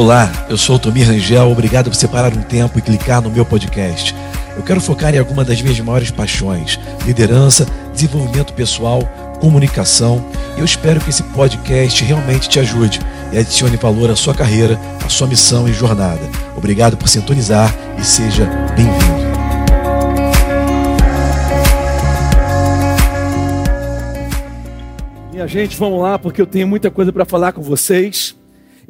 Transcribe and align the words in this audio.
Olá, 0.00 0.32
eu 0.48 0.56
sou 0.56 0.76
o 0.76 0.78
Tomir 0.78 1.06
Rangel, 1.06 1.50
obrigado 1.50 1.90
por 1.90 1.94
separar 1.94 2.32
um 2.34 2.40
tempo 2.40 2.78
e 2.78 2.80
clicar 2.80 3.20
no 3.20 3.28
meu 3.28 3.44
podcast. 3.44 4.14
Eu 4.56 4.62
quero 4.62 4.80
focar 4.80 5.14
em 5.14 5.18
alguma 5.18 5.44
das 5.44 5.60
minhas 5.60 5.78
maiores 5.78 6.10
paixões: 6.10 6.80
liderança, 7.04 7.66
desenvolvimento 7.92 8.54
pessoal, 8.54 9.02
comunicação. 9.42 10.24
Eu 10.56 10.64
espero 10.64 11.02
que 11.02 11.10
esse 11.10 11.22
podcast 11.22 12.02
realmente 12.02 12.48
te 12.48 12.58
ajude 12.58 12.98
e 13.30 13.36
adicione 13.36 13.76
valor 13.76 14.10
à 14.10 14.16
sua 14.16 14.34
carreira, 14.34 14.80
à 15.04 15.08
sua 15.10 15.26
missão 15.26 15.68
e 15.68 15.72
jornada. 15.74 16.22
Obrigado 16.56 16.96
por 16.96 17.06
sintonizar 17.06 17.70
e 17.98 18.02
seja 18.02 18.46
bem-vindo. 18.74 19.20
Minha 25.30 25.46
gente, 25.46 25.76
vamos 25.76 26.00
lá, 26.00 26.18
porque 26.18 26.40
eu 26.40 26.46
tenho 26.46 26.66
muita 26.66 26.90
coisa 26.90 27.12
para 27.12 27.26
falar 27.26 27.52
com 27.52 27.60
vocês. 27.60 28.39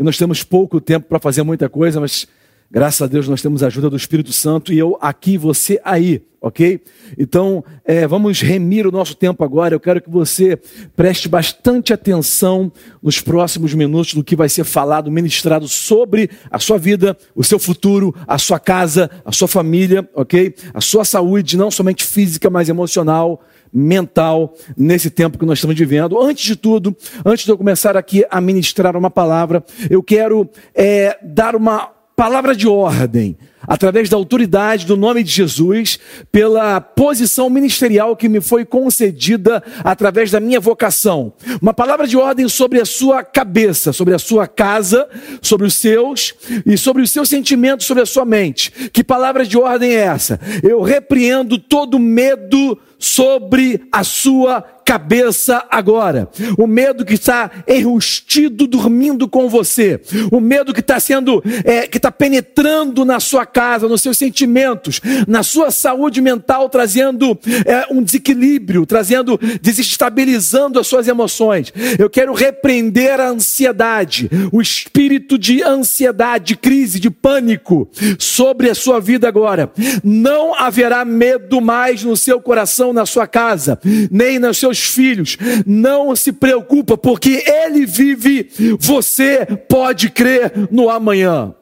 E 0.01 0.03
nós 0.03 0.17
temos 0.17 0.43
pouco 0.43 0.81
tempo 0.81 1.07
para 1.07 1.19
fazer 1.19 1.43
muita 1.43 1.69
coisa, 1.69 2.01
mas 2.01 2.27
graças 2.71 3.03
a 3.03 3.07
Deus 3.07 3.29
nós 3.29 3.43
temos 3.43 3.63
a 3.63 3.67
ajuda 3.67 3.91
do 3.91 3.97
Espírito 3.99 4.33
Santo 4.33 4.73
e 4.73 4.79
eu 4.79 4.97
aqui, 4.99 5.37
você 5.37 5.79
aí, 5.85 6.23
ok? 6.41 6.81
Então, 7.19 7.63
é, 7.85 8.07
vamos 8.07 8.41
remir 8.41 8.87
o 8.87 8.91
nosso 8.91 9.15
tempo 9.15 9.45
agora. 9.45 9.75
Eu 9.75 9.81
quero 9.81 10.01
que 10.01 10.09
você 10.09 10.59
preste 10.97 11.29
bastante 11.29 11.93
atenção 11.93 12.73
nos 13.03 13.21
próximos 13.21 13.75
minutos 13.75 14.15
do 14.15 14.25
que 14.25 14.35
vai 14.35 14.49
ser 14.49 14.65
falado, 14.65 15.11
ministrado 15.11 15.69
sobre 15.69 16.31
a 16.51 16.59
sua 16.59 16.79
vida, 16.79 17.15
o 17.35 17.45
seu 17.45 17.59
futuro, 17.59 18.15
a 18.27 18.39
sua 18.39 18.59
casa, 18.59 19.11
a 19.23 19.33
sua 19.33 19.49
família, 19.49 20.09
ok? 20.15 20.55
A 20.73 20.81
sua 20.81 21.05
saúde, 21.05 21.59
não 21.59 21.71
somente 21.71 22.07
física, 22.07 22.49
mas 22.49 22.71
emocional 22.71 23.43
mental 23.73 24.55
nesse 24.77 25.11
tempo 25.11 25.39
que 25.39 25.47
nós 25.47 25.59
estamos 25.59 25.77
vivendo. 25.77 26.21
Antes 26.21 26.45
de 26.45 26.57
tudo, 26.57 26.97
antes 27.25 27.45
de 27.45 27.51
eu 27.51 27.59
começar 27.59 27.97
aqui 27.97 28.25
a 28.31 28.41
ministrar 28.41 28.97
uma 28.97 29.11
palavra, 29.11 29.65
eu 29.89 30.03
quero 30.03 30.49
é, 30.75 31.19
dar 31.23 31.55
uma 31.55 32.00
palavra 32.21 32.55
de 32.55 32.69
ordem, 32.69 33.35
através 33.63 34.11
da 34.11 34.17
autoridade 34.19 34.85
do 34.85 34.95
nome 34.95 35.25
de 35.25 35.31
Jesus, 35.31 35.99
pela 36.31 36.79
posição 36.79 37.49
ministerial 37.49 38.15
que 38.15 38.29
me 38.29 38.43
foi 38.43 38.63
concedida 38.63 39.63
através 39.83 40.31
da 40.31 40.39
minha 40.39 40.61
vocação. 40.61 41.33
Uma 41.63 41.73
palavra 41.73 42.07
de 42.07 42.19
ordem 42.19 42.47
sobre 42.47 42.79
a 42.79 42.85
sua 42.85 43.25
cabeça, 43.25 43.91
sobre 43.95 44.13
a 44.13 44.19
sua 44.19 44.47
casa, 44.47 45.09
sobre 45.41 45.67
os 45.67 45.73
seus 45.73 46.35
e 46.67 46.77
sobre 46.77 47.01
os 47.01 47.11
seus 47.11 47.31
sentimentos, 47.31 47.87
sobre 47.87 48.03
a 48.03 48.07
sua 48.07 48.27
mente. 48.27 48.71
Que 48.93 49.03
palavra 49.03 49.47
de 49.47 49.57
ordem 49.57 49.93
é 49.93 50.01
essa? 50.01 50.39
Eu 50.63 50.83
repreendo 50.83 51.57
todo 51.57 51.99
medo 51.99 52.79
sobre 52.99 53.81
a 53.91 54.05
sua 54.05 54.61
cabeça 54.91 55.65
agora. 55.71 56.29
O 56.59 56.67
medo 56.67 57.05
que 57.05 57.15
está 57.15 57.49
enrustido 57.69 58.67
dormindo 58.67 59.29
com 59.29 59.49
você. 59.49 60.01
O 60.33 60.41
medo 60.41 60.75
que 60.75 60.81
está 60.81 60.99
sendo, 60.99 61.41
é, 61.65 61.87
que 61.87 61.97
está 61.97 62.11
penetrando 62.11 63.05
na 63.05 63.21
sua 63.21 63.47
casa, 63.47 63.87
nos 63.87 64.03
seus 64.03 64.19
sentimentos, 64.19 65.01
na 65.29 65.45
sua 65.45 65.71
saúde 65.71 66.21
mental, 66.21 66.69
trazendo 66.69 67.39
é, 67.65 67.87
um 67.89 68.03
desequilíbrio, 68.03 68.85
trazendo, 68.85 69.39
desestabilizando 69.63 70.81
as 70.81 70.89
suas 70.89 71.07
emoções. 71.07 71.73
Eu 71.97 72.11
quero 72.11 72.35
repreender 72.35 73.21
a 73.21 73.29
ansiedade, 73.29 74.29
o 74.51 74.61
espírito 74.61 75.39
de 75.39 75.63
ansiedade, 75.63 76.47
de 76.47 76.57
crise, 76.57 76.99
de 76.99 77.11
pânico 77.11 77.89
sobre 78.19 78.69
a 78.69 78.75
sua 78.75 78.99
vida 78.99 79.29
agora. 79.29 79.71
Não 80.03 80.53
haverá 80.53 81.05
medo 81.05 81.61
mais 81.61 82.03
no 82.03 82.17
seu 82.17 82.41
coração, 82.41 82.93
na 82.93 83.07
sua 83.07 83.29
casa, 83.29 83.79
nem 84.11 84.41
nos 84.41 84.59
seus 84.59 84.80
filhos. 84.83 85.37
Não 85.67 86.15
se 86.15 86.33
preocupa, 86.33 86.97
porque 86.97 87.45
Ele 87.47 87.87
vive, 87.87 88.51
você 88.79 89.47
pode 89.69 90.11
crer 90.11 90.53
no 90.71 90.89
amanhã. 90.91 91.55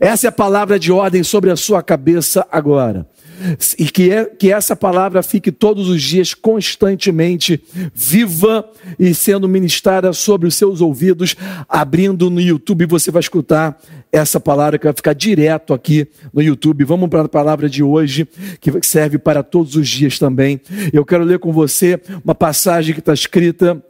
Essa 0.00 0.26
é 0.26 0.28
a 0.28 0.32
palavra 0.32 0.78
de 0.80 0.90
ordem 0.90 1.22
sobre 1.22 1.50
a 1.50 1.56
sua 1.56 1.80
cabeça 1.80 2.44
agora. 2.50 3.06
E 3.78 3.86
que, 3.86 4.10
é, 4.10 4.24
que 4.24 4.52
essa 4.52 4.74
palavra 4.76 5.22
fique 5.22 5.50
todos 5.50 5.88
os 5.88 6.02
dias 6.02 6.34
constantemente 6.34 7.62
viva 7.94 8.68
e 8.98 9.14
sendo 9.14 9.48
ministrada 9.48 10.12
sobre 10.12 10.48
os 10.48 10.54
seus 10.54 10.80
ouvidos, 10.80 11.36
abrindo 11.68 12.30
no 12.30 12.40
YouTube, 12.40 12.86
você 12.86 13.10
vai 13.10 13.20
escutar 13.20 13.80
essa 14.12 14.38
palavra 14.38 14.78
que 14.78 14.84
vai 14.84 14.92
ficar 14.92 15.14
direto 15.14 15.72
aqui 15.72 16.06
no 16.34 16.42
YouTube. 16.42 16.84
Vamos 16.84 17.08
para 17.08 17.22
a 17.22 17.28
palavra 17.28 17.68
de 17.68 17.82
hoje, 17.82 18.28
que 18.60 18.70
serve 18.82 19.16
para 19.16 19.42
todos 19.42 19.74
os 19.74 19.88
dias 19.88 20.18
também. 20.18 20.60
Eu 20.92 21.02
quero 21.04 21.24
ler 21.24 21.38
com 21.38 21.50
você 21.50 21.98
uma 22.22 22.34
passagem 22.34 22.92
que 22.92 23.00
está 23.00 23.14
escrita 23.14 23.82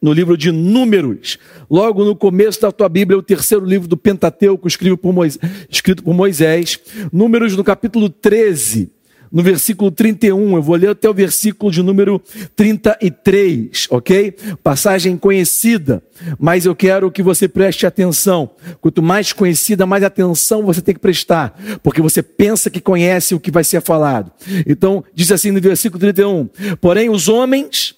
no 0.00 0.12
livro 0.12 0.36
de 0.36 0.52
Números, 0.52 1.38
logo 1.68 2.04
no 2.04 2.14
começo 2.14 2.60
da 2.60 2.70
tua 2.70 2.88
Bíblia, 2.88 3.18
o 3.18 3.22
terceiro 3.22 3.64
livro 3.64 3.88
do 3.88 3.96
Pentateuco, 3.96 4.68
escrito 4.68 4.96
por 4.96 5.12
Moisés, 5.12 5.40
escrito 5.68 6.04
por 6.04 6.14
Moisés. 6.14 6.78
Números 7.12 7.56
no 7.56 7.64
capítulo 7.64 8.08
13 8.08 8.95
no 9.36 9.42
versículo 9.42 9.90
31, 9.90 10.56
eu 10.56 10.62
vou 10.62 10.76
ler 10.76 10.88
até 10.88 11.10
o 11.10 11.12
versículo 11.12 11.70
de 11.70 11.82
número 11.82 12.18
33, 12.56 13.86
ok? 13.90 14.34
Passagem 14.62 15.18
conhecida, 15.18 16.02
mas 16.38 16.64
eu 16.64 16.74
quero 16.74 17.10
que 17.10 17.22
você 17.22 17.46
preste 17.46 17.84
atenção. 17.84 18.48
Quanto 18.80 19.02
mais 19.02 19.34
conhecida, 19.34 19.84
mais 19.84 20.02
atenção 20.02 20.64
você 20.64 20.80
tem 20.80 20.94
que 20.94 21.00
prestar, 21.02 21.54
porque 21.82 22.00
você 22.00 22.22
pensa 22.22 22.70
que 22.70 22.80
conhece 22.80 23.34
o 23.34 23.38
que 23.38 23.50
vai 23.50 23.62
ser 23.62 23.82
falado. 23.82 24.32
Então, 24.66 25.04
diz 25.14 25.30
assim 25.30 25.50
no 25.50 25.60
versículo 25.60 26.00
31: 26.00 26.48
Porém, 26.80 27.10
os 27.10 27.28
homens 27.28 27.94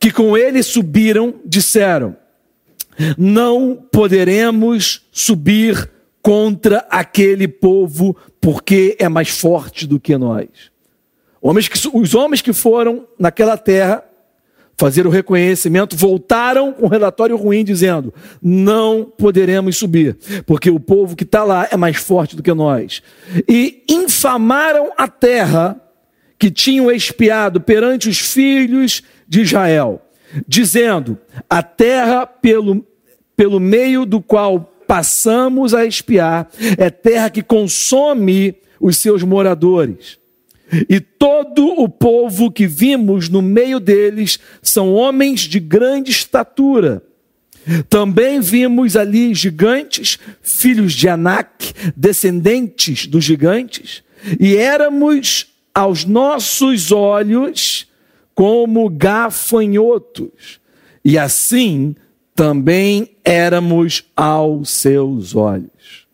que 0.00 0.10
com 0.10 0.36
ele 0.36 0.64
subiram 0.64 1.36
disseram: 1.46 2.16
Não 3.16 3.76
poderemos 3.92 5.06
subir 5.12 5.88
contra 6.28 6.86
aquele 6.90 7.48
povo, 7.48 8.14
porque 8.38 8.94
é 8.98 9.08
mais 9.08 9.30
forte 9.30 9.86
do 9.86 9.98
que 9.98 10.14
nós. 10.18 10.46
Homens 11.40 11.68
que, 11.68 11.88
os 11.90 12.14
homens 12.14 12.42
que 12.42 12.52
foram 12.52 13.08
naquela 13.18 13.56
terra 13.56 14.04
fazer 14.76 15.06
o 15.06 15.10
reconhecimento 15.10 15.96
voltaram 15.96 16.74
com 16.74 16.84
um 16.84 16.88
relatório 16.88 17.34
ruim, 17.34 17.64
dizendo: 17.64 18.12
não 18.42 19.06
poderemos 19.06 19.78
subir, 19.78 20.18
porque 20.44 20.68
o 20.70 20.78
povo 20.78 21.16
que 21.16 21.24
está 21.24 21.44
lá 21.44 21.66
é 21.70 21.78
mais 21.78 21.96
forte 21.96 22.36
do 22.36 22.42
que 22.42 22.52
nós. 22.52 23.02
E 23.48 23.82
infamaram 23.88 24.92
a 24.98 25.08
terra 25.08 25.80
que 26.38 26.50
tinham 26.50 26.90
espiado 26.90 27.58
perante 27.58 28.06
os 28.06 28.18
filhos 28.18 29.02
de 29.26 29.40
Israel, 29.40 30.02
dizendo: 30.46 31.16
a 31.48 31.62
terra 31.62 32.26
pelo, 32.26 32.86
pelo 33.34 33.58
meio 33.58 34.04
do 34.04 34.20
qual 34.20 34.74
passamos 34.88 35.74
a 35.74 35.84
espiar, 35.84 36.48
é 36.78 36.88
terra 36.88 37.28
que 37.28 37.42
consome 37.42 38.56
os 38.80 38.96
seus 38.96 39.22
moradores. 39.22 40.18
E 40.88 40.98
todo 40.98 41.66
o 41.66 41.88
povo 41.88 42.50
que 42.50 42.66
vimos 42.66 43.28
no 43.28 43.42
meio 43.42 43.78
deles 43.78 44.40
são 44.62 44.94
homens 44.94 45.42
de 45.42 45.60
grande 45.60 46.10
estatura. 46.10 47.02
Também 47.90 48.40
vimos 48.40 48.96
ali 48.96 49.34
gigantes, 49.34 50.18
filhos 50.40 50.94
de 50.94 51.06
Anak, 51.06 51.74
descendentes 51.94 53.06
dos 53.06 53.24
gigantes, 53.24 54.02
e 54.40 54.56
éramos 54.56 55.48
aos 55.74 56.06
nossos 56.06 56.90
olhos 56.92 57.86
como 58.34 58.88
gafanhotos. 58.88 60.60
E 61.04 61.18
assim 61.18 61.94
também 62.38 63.16
éramos 63.24 64.04
aos 64.14 64.70
seus 64.70 65.34
olhos. 65.34 66.06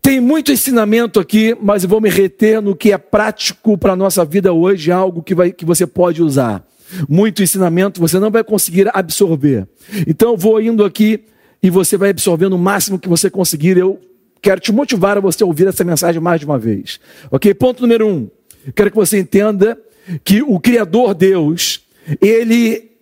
Tem 0.00 0.18
muito 0.18 0.50
ensinamento 0.50 1.20
aqui, 1.20 1.54
mas 1.60 1.82
eu 1.82 1.90
vou 1.90 2.00
me 2.00 2.08
reter 2.08 2.62
no 2.62 2.74
que 2.74 2.90
é 2.90 2.96
prático 2.96 3.76
para 3.76 3.92
a 3.92 3.96
nossa 3.96 4.24
vida 4.24 4.50
hoje, 4.54 4.90
algo 4.90 5.22
que, 5.22 5.34
vai, 5.34 5.52
que 5.52 5.62
você 5.62 5.86
pode 5.86 6.22
usar. 6.22 6.66
Muito 7.06 7.42
ensinamento 7.42 8.00
você 8.00 8.18
não 8.18 8.30
vai 8.30 8.42
conseguir 8.42 8.88
absorver. 8.94 9.68
Então 10.06 10.30
eu 10.30 10.36
vou 10.38 10.58
indo 10.58 10.82
aqui 10.82 11.26
e 11.62 11.68
você 11.68 11.98
vai 11.98 12.08
absorvendo 12.08 12.54
o 12.54 12.58
máximo 12.58 12.98
que 12.98 13.08
você 13.08 13.28
conseguir. 13.28 13.76
Eu 13.76 14.00
quero 14.40 14.58
te 14.58 14.72
motivar 14.72 15.18
a 15.18 15.20
você 15.20 15.44
ouvir 15.44 15.66
essa 15.66 15.84
mensagem 15.84 16.18
mais 16.18 16.40
de 16.40 16.46
uma 16.46 16.58
vez. 16.58 16.98
Ok? 17.30 17.52
Ponto 17.52 17.82
número 17.82 18.08
um. 18.08 18.30
Quero 18.74 18.90
que 18.90 18.96
você 18.96 19.18
entenda 19.18 19.78
que 20.24 20.40
o 20.40 20.58
Criador 20.58 21.12
Deus, 21.12 21.82
ele 22.22 22.93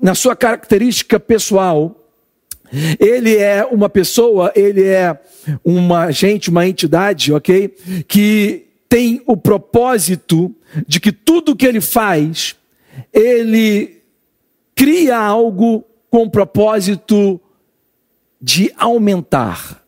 na 0.00 0.14
sua 0.14 0.34
característica 0.34 1.18
pessoal, 1.20 1.96
ele 2.98 3.36
é 3.36 3.64
uma 3.64 3.88
pessoa, 3.88 4.52
ele 4.54 4.84
é 4.84 5.18
uma 5.64 6.10
gente, 6.10 6.50
uma 6.50 6.66
entidade, 6.66 7.32
ok? 7.32 7.68
Que 8.06 8.66
tem 8.88 9.22
o 9.26 9.36
propósito 9.36 10.54
de 10.86 11.00
que 11.00 11.12
tudo 11.12 11.56
que 11.56 11.66
ele 11.66 11.80
faz, 11.80 12.56
ele 13.12 14.02
cria 14.74 15.18
algo 15.18 15.84
com 16.10 16.24
o 16.24 16.30
propósito 16.30 17.40
de 18.40 18.72
aumentar. 18.76 19.84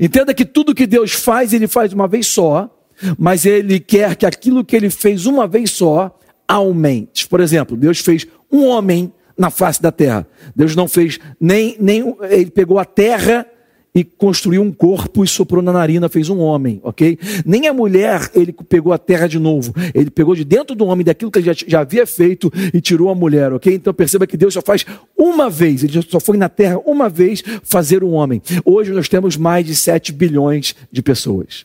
Entenda 0.00 0.32
que 0.32 0.44
tudo 0.44 0.74
que 0.74 0.86
Deus 0.86 1.12
faz, 1.12 1.52
ele 1.52 1.66
faz 1.66 1.92
uma 1.92 2.06
vez 2.06 2.26
só, 2.26 2.70
mas 3.18 3.44
ele 3.44 3.80
quer 3.80 4.16
que 4.16 4.24
aquilo 4.24 4.64
que 4.64 4.76
ele 4.76 4.88
fez 4.88 5.26
uma 5.26 5.46
vez 5.46 5.70
só 5.70 6.16
aumente. 6.46 7.26
Por 7.26 7.40
exemplo, 7.40 7.76
Deus 7.76 7.98
fez 7.98 8.26
um 8.50 8.66
homem 8.66 9.12
na 9.36 9.50
face 9.50 9.80
da 9.82 9.92
terra. 9.92 10.26
Deus 10.54 10.74
não 10.76 10.88
fez 10.88 11.18
nem, 11.40 11.76
nem 11.80 12.16
ele 12.30 12.50
pegou 12.50 12.78
a 12.78 12.84
terra 12.84 13.46
e 13.94 14.02
construiu 14.02 14.60
um 14.60 14.72
corpo 14.72 15.22
e 15.22 15.28
soprou 15.28 15.62
na 15.62 15.72
narina, 15.72 16.08
fez 16.08 16.28
um 16.28 16.40
homem, 16.40 16.80
ok? 16.82 17.16
Nem 17.46 17.68
a 17.68 17.72
mulher 17.72 18.28
ele 18.34 18.52
pegou 18.52 18.92
a 18.92 18.98
terra 18.98 19.28
de 19.28 19.38
novo, 19.38 19.72
ele 19.94 20.10
pegou 20.10 20.34
de 20.34 20.44
dentro 20.44 20.74
do 20.74 20.84
homem 20.86 21.04
daquilo 21.04 21.30
que 21.30 21.38
ele 21.38 21.46
já, 21.46 21.64
já 21.66 21.80
havia 21.80 22.04
feito 22.04 22.52
e 22.72 22.80
tirou 22.80 23.08
a 23.08 23.14
mulher, 23.14 23.52
ok? 23.52 23.72
Então 23.72 23.94
perceba 23.94 24.26
que 24.26 24.36
Deus 24.36 24.54
só 24.54 24.60
faz 24.60 24.84
uma 25.16 25.48
vez, 25.48 25.84
ele 25.84 26.02
só 26.02 26.18
foi 26.18 26.36
na 26.36 26.48
terra 26.48 26.80
uma 26.84 27.08
vez 27.08 27.42
fazer 27.62 28.02
um 28.02 28.14
homem. 28.14 28.42
Hoje 28.64 28.90
nós 28.90 29.08
temos 29.08 29.36
mais 29.36 29.64
de 29.64 29.76
7 29.76 30.12
bilhões 30.12 30.74
de 30.90 31.00
pessoas. 31.00 31.64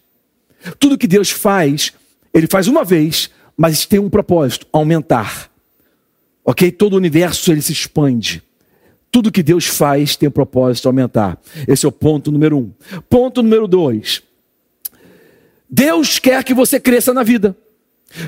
Tudo 0.77 0.97
que 0.97 1.07
Deus 1.07 1.31
faz, 1.31 1.93
ele 2.31 2.45
faz 2.45 2.67
uma 2.67 2.83
vez, 2.83 3.31
mas 3.57 3.87
tem 3.87 3.99
um 3.99 4.09
propósito: 4.09 4.67
aumentar. 4.71 5.49
Ok? 6.49 6.71
Todo 6.71 6.93
o 6.93 6.97
universo 6.97 7.51
ele 7.51 7.61
se 7.61 7.71
expande. 7.71 8.41
Tudo 9.11 9.31
que 9.31 9.43
Deus 9.43 9.67
faz 9.67 10.15
tem 10.15 10.27
o 10.27 10.31
propósito 10.31 10.81
de 10.81 10.87
aumentar. 10.87 11.39
Esse 11.67 11.85
é 11.85 11.89
o 11.89 11.91
ponto 11.91 12.31
número 12.31 12.57
um. 12.57 12.71
Ponto 13.07 13.43
número 13.43 13.67
dois. 13.67 14.23
Deus 15.69 16.17
quer 16.17 16.43
que 16.43 16.55
você 16.55 16.79
cresça 16.79 17.13
na 17.13 17.21
vida. 17.21 17.55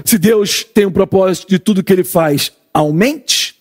Se 0.06 0.20
Deus 0.20 0.64
tem 0.64 0.86
um 0.86 0.92
propósito 0.92 1.50
de 1.50 1.58
tudo 1.58 1.84
que 1.84 1.92
Ele 1.92 2.04
faz, 2.04 2.52
aumente. 2.72 3.60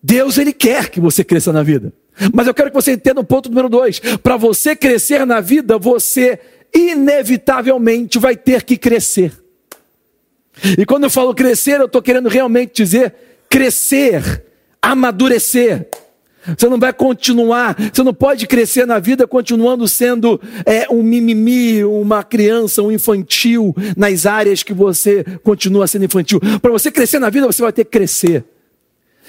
Deus 0.00 0.38
ele 0.38 0.52
quer 0.52 0.88
que 0.88 1.00
você 1.00 1.24
cresça 1.24 1.52
na 1.52 1.64
vida. 1.64 1.92
Mas 2.32 2.46
eu 2.46 2.54
quero 2.54 2.70
que 2.70 2.76
você 2.76 2.92
entenda 2.92 3.20
o 3.20 3.24
ponto 3.24 3.48
número 3.48 3.68
dois. 3.68 3.98
Para 3.98 4.36
você 4.36 4.76
crescer 4.76 5.26
na 5.26 5.40
vida, 5.40 5.76
você 5.76 6.38
inevitavelmente 6.72 8.16
vai 8.16 8.36
ter 8.36 8.62
que 8.62 8.76
crescer. 8.76 9.32
E 10.78 10.86
quando 10.86 11.02
eu 11.02 11.10
falo 11.10 11.34
crescer, 11.34 11.80
eu 11.80 11.86
estou 11.86 12.00
querendo 12.00 12.28
realmente 12.28 12.80
dizer 12.80 13.31
crescer, 13.52 14.42
amadurecer. 14.80 15.86
Você 16.56 16.68
não 16.70 16.78
vai 16.78 16.92
continuar, 16.92 17.76
você 17.92 18.02
não 18.02 18.14
pode 18.14 18.46
crescer 18.46 18.86
na 18.86 18.98
vida 18.98 19.28
continuando 19.28 19.86
sendo 19.86 20.40
é, 20.64 20.90
um 20.90 21.02
mimimi, 21.02 21.84
uma 21.84 22.24
criança, 22.24 22.82
um 22.82 22.90
infantil, 22.90 23.76
nas 23.94 24.24
áreas 24.24 24.62
que 24.62 24.72
você 24.72 25.22
continua 25.44 25.86
sendo 25.86 26.06
infantil. 26.06 26.40
Para 26.60 26.72
você 26.72 26.90
crescer 26.90 27.18
na 27.18 27.28
vida, 27.28 27.46
você 27.46 27.62
vai 27.62 27.72
ter 27.72 27.84
que 27.84 27.90
crescer. 27.90 28.42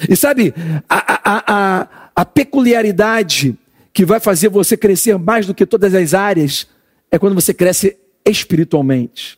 E 0.09 0.15
sabe, 0.15 0.55
a, 0.89 1.31
a, 1.31 1.43
a, 1.47 1.87
a 2.15 2.25
peculiaridade 2.25 3.55
que 3.91 4.05
vai 4.05 4.21
fazer 4.21 4.47
você 4.47 4.77
crescer 4.77 5.19
mais 5.19 5.45
do 5.45 5.53
que 5.53 5.65
todas 5.65 5.93
as 5.93 6.13
áreas 6.13 6.65
é 7.11 7.19
quando 7.19 7.35
você 7.35 7.53
cresce 7.53 7.97
espiritualmente. 8.25 9.37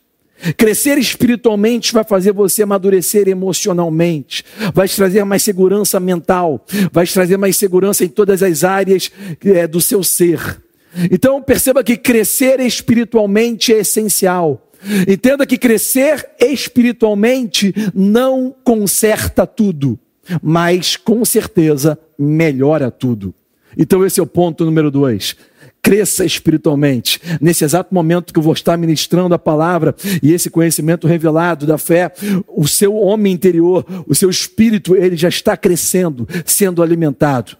Crescer 0.56 0.98
espiritualmente 0.98 1.92
vai 1.92 2.04
fazer 2.04 2.32
você 2.32 2.62
amadurecer 2.62 3.26
emocionalmente, 3.28 4.44
vai 4.74 4.88
trazer 4.88 5.24
mais 5.24 5.42
segurança 5.42 5.98
mental, 5.98 6.64
vai 6.92 7.06
trazer 7.06 7.36
mais 7.36 7.56
segurança 7.56 8.04
em 8.04 8.08
todas 8.08 8.42
as 8.42 8.62
áreas 8.62 9.10
é, 9.44 9.66
do 9.66 9.80
seu 9.80 10.02
ser. 10.02 10.60
Então 11.10 11.42
perceba 11.42 11.82
que 11.82 11.96
crescer 11.96 12.60
espiritualmente 12.60 13.72
é 13.72 13.78
essencial. 13.78 14.62
Entenda 15.08 15.46
que 15.46 15.58
crescer 15.58 16.28
espiritualmente 16.38 17.74
não 17.94 18.54
conserta 18.62 19.46
tudo, 19.46 19.98
mas 20.42 20.96
com 20.96 21.24
certeza 21.24 21.98
melhora 22.18 22.90
tudo. 22.90 23.34
Então 23.76 24.04
esse 24.04 24.20
é 24.20 24.22
o 24.22 24.26
ponto 24.26 24.64
número 24.64 24.90
dois 24.90 25.36
cresça 25.86 26.24
espiritualmente. 26.24 27.20
Nesse 27.40 27.64
exato 27.64 27.94
momento 27.94 28.32
que 28.32 28.40
eu 28.40 28.42
vou 28.42 28.52
estar 28.52 28.76
ministrando 28.76 29.36
a 29.36 29.38
palavra 29.38 29.94
e 30.20 30.32
esse 30.32 30.50
conhecimento 30.50 31.06
revelado 31.06 31.64
da 31.64 31.78
fé, 31.78 32.12
o 32.48 32.66
seu 32.66 32.96
homem 32.96 33.32
interior, 33.32 33.86
o 34.04 34.12
seu 34.12 34.28
espírito, 34.28 34.96
ele 34.96 35.16
já 35.16 35.28
está 35.28 35.56
crescendo, 35.56 36.28
sendo 36.44 36.82
alimentado. 36.82 37.56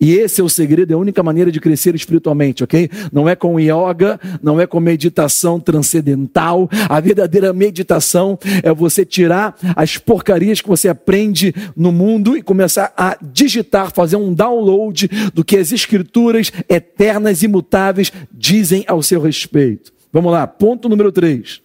E 0.00 0.14
esse 0.14 0.40
é 0.40 0.44
o 0.44 0.48
segredo, 0.48 0.92
é 0.92 0.94
a 0.94 0.98
única 0.98 1.22
maneira 1.24 1.50
de 1.50 1.60
crescer 1.60 1.94
espiritualmente, 1.94 2.62
ok? 2.62 2.88
Não 3.12 3.28
é 3.28 3.34
com 3.34 3.58
yoga, 3.58 4.20
não 4.40 4.60
é 4.60 4.66
com 4.66 4.78
meditação 4.78 5.58
transcendental. 5.58 6.68
A 6.88 7.00
verdadeira 7.00 7.52
meditação 7.52 8.38
é 8.62 8.72
você 8.72 9.04
tirar 9.04 9.56
as 9.74 9.98
porcarias 9.98 10.60
que 10.60 10.68
você 10.68 10.88
aprende 10.88 11.52
no 11.76 11.90
mundo 11.90 12.36
e 12.36 12.42
começar 12.42 12.92
a 12.96 13.16
digitar, 13.20 13.92
fazer 13.92 14.16
um 14.16 14.32
download 14.32 15.08
do 15.34 15.44
que 15.44 15.56
as 15.56 15.72
escrituras 15.72 16.52
eternas 16.68 17.42
e 17.42 17.46
imutáveis 17.46 18.12
dizem 18.30 18.84
ao 18.86 19.02
seu 19.02 19.20
respeito. 19.20 19.92
Vamos 20.12 20.30
lá, 20.30 20.46
ponto 20.46 20.88
número 20.88 21.10
3. 21.10 21.60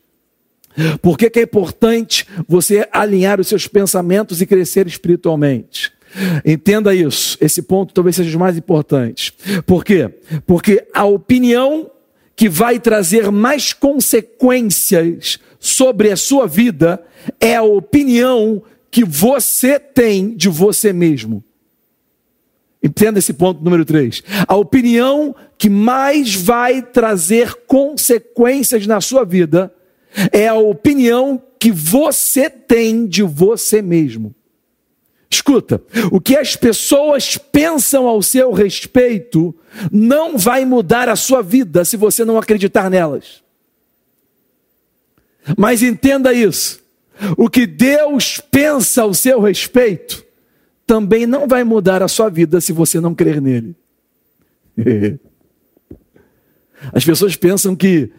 Por 1.01 1.17
que, 1.19 1.29
que 1.29 1.39
é 1.39 1.43
importante 1.43 2.25
você 2.47 2.87
alinhar 2.91 3.39
os 3.39 3.47
seus 3.47 3.67
pensamentos 3.67 4.41
e 4.41 4.45
crescer 4.47 4.87
espiritualmente? 4.87 5.91
Entenda 6.45 6.93
isso, 6.93 7.37
esse 7.41 7.61
ponto 7.61 7.93
talvez 7.93 8.15
seja 8.15 8.37
o 8.37 8.39
mais 8.39 8.57
importante. 8.57 9.33
Por 9.65 9.83
quê? 9.83 10.09
Porque 10.45 10.85
a 10.93 11.05
opinião 11.05 11.89
que 12.35 12.49
vai 12.49 12.79
trazer 12.79 13.31
mais 13.31 13.73
consequências 13.73 15.39
sobre 15.59 16.11
a 16.11 16.15
sua 16.15 16.47
vida 16.47 17.03
é 17.39 17.55
a 17.55 17.63
opinião 17.63 18.61
que 18.91 19.03
você 19.03 19.79
tem 19.79 20.35
de 20.35 20.49
você 20.49 20.93
mesmo. 20.93 21.43
Entenda 22.83 23.17
esse 23.17 23.33
ponto 23.33 23.63
número 23.63 23.85
3. 23.85 24.21
A 24.45 24.55
opinião 24.55 25.33
que 25.57 25.69
mais 25.69 26.35
vai 26.35 26.81
trazer 26.81 27.55
consequências 27.65 28.85
na 28.85 28.99
sua 28.99 29.23
vida 29.23 29.73
é 30.31 30.47
a 30.47 30.55
opinião 30.55 31.41
que 31.57 31.71
você 31.71 32.49
tem 32.49 33.07
de 33.07 33.23
você 33.23 33.81
mesmo. 33.81 34.35
Escuta, 35.33 35.81
o 36.11 36.21
que 36.21 36.37
as 36.37 36.55
pessoas 36.55 37.39
pensam 37.39 38.07
ao 38.07 38.21
seu 38.21 38.51
respeito 38.51 39.55
não 39.91 40.37
vai 40.37 40.63
mudar 40.63 41.09
a 41.09 41.15
sua 41.15 41.41
vida 41.41 41.83
se 41.83 41.97
você 41.97 42.23
não 42.23 42.37
acreditar 42.37 42.87
nelas. 42.87 43.41
Mas 45.57 45.81
entenda 45.81 46.31
isso: 46.31 46.79
o 47.35 47.49
que 47.49 47.65
Deus 47.65 48.39
pensa 48.51 49.01
ao 49.01 49.11
seu 49.11 49.41
respeito 49.41 50.23
também 50.85 51.25
não 51.25 51.47
vai 51.47 51.63
mudar 51.63 52.03
a 52.03 52.07
sua 52.07 52.29
vida 52.29 52.61
se 52.61 52.71
você 52.71 52.99
não 52.99 53.15
crer 53.15 53.41
nele. 53.41 53.75
As 56.93 57.03
pessoas 57.03 57.35
pensam 57.35 57.75
que 57.75 58.11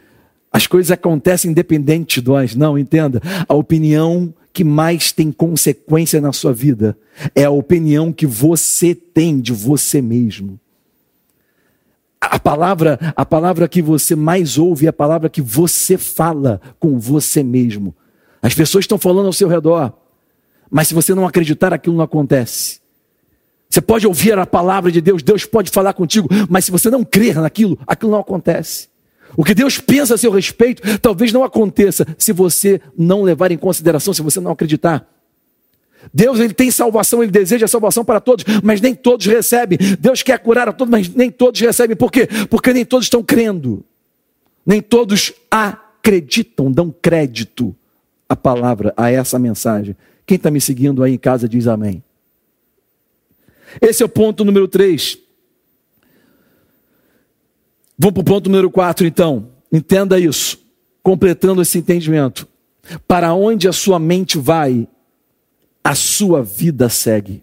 as 0.51 0.67
coisas 0.67 0.91
acontecem 0.91 1.51
independente 1.51 2.21
de 2.21 2.29
nós. 2.29 2.55
Não, 2.55 2.79
entenda. 2.79 3.21
A 3.47 3.55
opinião 3.55 4.33
que 4.55 4.62
mais 4.62 5.11
tem 5.11 5.33
consequência 5.33 6.21
na 6.21 6.33
sua 6.33 6.53
vida 6.53 6.97
é 7.35 7.43
a 7.43 7.51
opinião 7.51 8.12
que 8.12 8.25
você 8.25 8.95
tem 8.95 9.41
de 9.41 9.53
você 9.53 10.01
mesmo. 10.01 10.61
A 12.21 12.39
palavra, 12.39 12.99
a 13.17 13.27
palavra 13.27 13.69
que 13.69 13.83
você 13.83 14.15
mais 14.15 14.56
ouve 14.56 14.87
é 14.87 14.89
a 14.89 14.93
palavra 14.93 15.29
que 15.29 15.43
você 15.43 15.99
fala 15.99 16.61
com 16.79 17.01
você 17.01 17.43
mesmo. 17.43 17.94
As 18.41 18.55
pessoas 18.55 18.84
estão 18.84 18.96
falando 18.96 19.27
ao 19.27 19.32
seu 19.32 19.49
redor, 19.49 19.93
mas 20.70 20.87
se 20.87 20.94
você 20.94 21.15
não 21.15 21.27
acreditar, 21.27 21.73
aquilo 21.73 21.96
não 21.96 22.05
acontece. 22.05 22.81
Você 23.69 23.81
pode 23.81 24.06
ouvir 24.06 24.39
a 24.39 24.46
palavra 24.46 24.93
de 24.93 25.01
Deus, 25.01 25.20
Deus 25.20 25.44
pode 25.44 25.69
falar 25.69 25.94
contigo, 25.94 26.29
mas 26.49 26.65
se 26.65 26.70
você 26.70 26.89
não 26.89 27.03
crer 27.05 27.41
naquilo, 27.41 27.77
aquilo 27.89 28.13
não 28.13 28.20
acontece. 28.20 28.89
O 29.36 29.44
que 29.44 29.55
Deus 29.55 29.79
pensa 29.79 30.14
a 30.14 30.19
seu 30.19 30.31
respeito 30.31 30.98
talvez 30.98 31.32
não 31.32 31.44
aconteça 31.44 32.06
se 32.19 32.32
você 32.32 32.81
não 32.96 33.22
levar 33.22 33.50
em 33.50 33.58
consideração, 33.58 34.14
se 34.14 34.22
você 34.22 34.41
não 34.41 34.53
acreditar. 34.53 35.08
Deus 36.12 36.38
ele 36.38 36.53
tem 36.53 36.70
salvação, 36.70 37.22
ele 37.22 37.32
deseja 37.32 37.67
salvação 37.67 38.05
para 38.05 38.20
todos, 38.20 38.44
mas 38.62 38.81
nem 38.81 38.94
todos 38.94 39.26
recebem. 39.26 39.79
Deus 39.98 40.22
quer 40.22 40.38
curar 40.38 40.69
a 40.69 40.72
todos, 40.72 40.91
mas 40.91 41.08
nem 41.08 41.31
todos 41.31 41.60
recebem. 41.60 41.96
Por 41.96 42.10
quê? 42.10 42.29
Porque 42.50 42.72
nem 42.72 42.84
todos 42.84 43.06
estão 43.06 43.22
crendo. 43.22 43.84
Nem 44.67 44.81
todos 44.81 45.32
acreditam, 45.50 46.70
dão 46.70 46.94
crédito 47.03 47.74
à 48.29 48.36
palavra, 48.36 48.93
a 48.96 49.10
essa 49.10 49.38
mensagem. 49.38 49.96
Quem 50.26 50.36
está 50.36 50.50
me 50.50 50.60
seguindo 50.60 51.03
aí 51.03 51.14
em 51.14 51.19
casa 51.19 51.48
diz 51.48 51.67
amém. 51.67 52.03
Esse 53.81 54.03
é 54.03 54.06
o 54.06 54.08
ponto 54.08 54.44
número 54.44 54.69
3. 54.69 55.19
Vamos 57.98 58.15
para 58.15 58.20
o 58.20 58.24
ponto 58.24 58.51
número 58.51 58.70
4, 58.70 59.06
então. 59.06 59.48
Entenda 59.72 60.19
isso, 60.19 60.58
completando 61.03 61.63
esse 61.63 61.79
entendimento. 61.79 62.46
Para 63.06 63.32
onde 63.34 63.69
a 63.69 63.72
sua 63.72 63.98
mente 63.98 64.39
vai, 64.39 64.86
a 65.82 65.94
sua 65.94 66.43
vida 66.43 66.89
segue. 66.89 67.43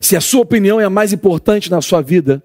Se 0.00 0.16
a 0.16 0.20
sua 0.20 0.42
opinião 0.42 0.80
é 0.80 0.84
a 0.84 0.90
mais 0.90 1.12
importante 1.12 1.70
na 1.70 1.80
sua 1.80 2.00
vida, 2.00 2.42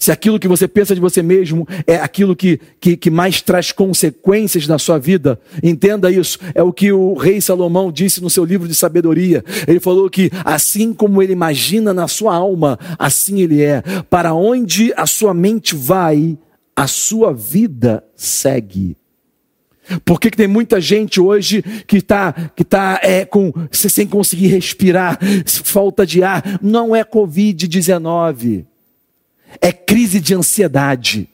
se 0.00 0.10
aquilo 0.10 0.38
que 0.38 0.48
você 0.48 0.66
pensa 0.66 0.94
de 0.94 1.00
você 1.00 1.22
mesmo 1.22 1.68
é 1.86 1.96
aquilo 1.96 2.34
que, 2.34 2.58
que, 2.80 2.96
que, 2.96 3.10
mais 3.10 3.42
traz 3.42 3.70
consequências 3.70 4.66
na 4.66 4.78
sua 4.78 4.98
vida, 4.98 5.38
entenda 5.62 6.10
isso. 6.10 6.38
É 6.54 6.62
o 6.62 6.72
que 6.72 6.90
o 6.90 7.12
rei 7.12 7.38
Salomão 7.38 7.92
disse 7.92 8.22
no 8.22 8.30
seu 8.30 8.42
livro 8.42 8.66
de 8.66 8.74
sabedoria. 8.74 9.44
Ele 9.68 9.78
falou 9.78 10.08
que 10.08 10.30
assim 10.42 10.94
como 10.94 11.22
ele 11.22 11.34
imagina 11.34 11.92
na 11.92 12.08
sua 12.08 12.34
alma, 12.34 12.78
assim 12.98 13.42
ele 13.42 13.62
é. 13.62 13.82
Para 14.08 14.32
onde 14.32 14.90
a 14.96 15.04
sua 15.04 15.34
mente 15.34 15.76
vai, 15.76 16.38
a 16.74 16.86
sua 16.86 17.34
vida 17.34 18.02
segue. 18.16 18.96
Por 20.02 20.18
que, 20.18 20.30
que 20.30 20.36
tem 20.36 20.48
muita 20.48 20.80
gente 20.80 21.20
hoje 21.20 21.62
que 21.86 21.98
está 21.98 22.32
que 22.56 22.64
tá, 22.64 23.00
é, 23.02 23.26
com, 23.26 23.52
sem 23.70 24.06
conseguir 24.06 24.46
respirar, 24.46 25.18
falta 25.44 26.06
de 26.06 26.22
ar? 26.22 26.58
Não 26.62 26.96
é 26.96 27.04
Covid-19, 27.04 28.64
é 29.60 29.72
crise 29.72 30.20
de 30.20 30.34
ansiedade, 30.34 31.28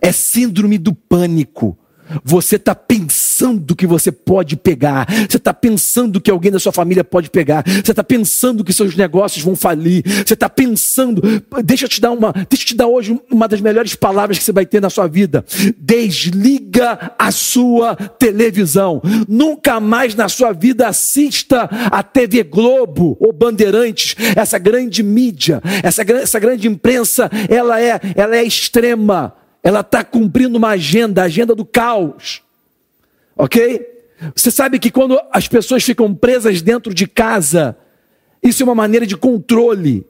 é 0.00 0.10
síndrome 0.10 0.78
do 0.78 0.92
pânico, 0.94 1.78
você 2.22 2.56
está 2.56 2.74
pensando 2.74 3.74
que 3.74 3.86
você 3.86 4.12
pode 4.12 4.56
pegar, 4.56 5.06
você 5.28 5.36
está 5.36 5.52
pensando 5.52 6.20
que 6.20 6.30
alguém 6.30 6.50
da 6.50 6.58
sua 6.58 6.72
família 6.72 7.04
pode 7.04 7.30
pegar, 7.30 7.64
você 7.66 7.90
está 7.90 8.04
pensando 8.04 8.64
que 8.64 8.72
seus 8.72 8.96
negócios 8.96 9.44
vão 9.44 9.56
falir, 9.56 10.02
você 10.26 10.34
está 10.34 10.48
pensando. 10.48 11.22
Deixa 11.64 11.84
eu 11.84 11.88
te 11.88 12.00
dar 12.00 12.10
uma, 12.10 12.32
deixa 12.32 12.64
eu 12.64 12.68
te 12.68 12.76
dar 12.76 12.86
hoje 12.86 13.18
uma 13.30 13.48
das 13.48 13.60
melhores 13.60 13.94
palavras 13.94 14.38
que 14.38 14.44
você 14.44 14.52
vai 14.52 14.66
ter 14.66 14.80
na 14.80 14.90
sua 14.90 15.06
vida. 15.06 15.44
Desliga 15.78 17.12
a 17.18 17.30
sua 17.30 17.96
televisão. 17.96 19.00
Nunca 19.28 19.80
mais 19.80 20.14
na 20.14 20.28
sua 20.28 20.52
vida 20.52 20.88
assista 20.88 21.68
a 21.90 22.02
TV 22.02 22.42
Globo 22.42 23.16
ou 23.20 23.32
Bandeirantes, 23.32 24.14
essa 24.36 24.58
grande 24.58 25.02
mídia, 25.02 25.62
essa, 25.82 26.02
essa 26.02 26.38
grande 26.38 26.68
imprensa, 26.68 27.30
ela 27.48 27.80
é, 27.80 28.00
ela 28.14 28.36
é 28.36 28.44
extrema 28.44 29.34
ela 29.64 29.80
está 29.80 30.04
cumprindo 30.04 30.58
uma 30.58 30.68
agenda, 30.68 31.22
a 31.22 31.24
agenda 31.24 31.54
do 31.54 31.64
caos. 31.64 32.42
Ok? 33.34 33.80
Você 34.36 34.50
sabe 34.50 34.78
que 34.78 34.90
quando 34.90 35.18
as 35.32 35.48
pessoas 35.48 35.82
ficam 35.82 36.14
presas 36.14 36.60
dentro 36.60 36.92
de 36.92 37.06
casa, 37.06 37.76
isso 38.42 38.62
é 38.62 38.64
uma 38.64 38.74
maneira 38.74 39.06
de 39.06 39.16
controle. 39.16 40.06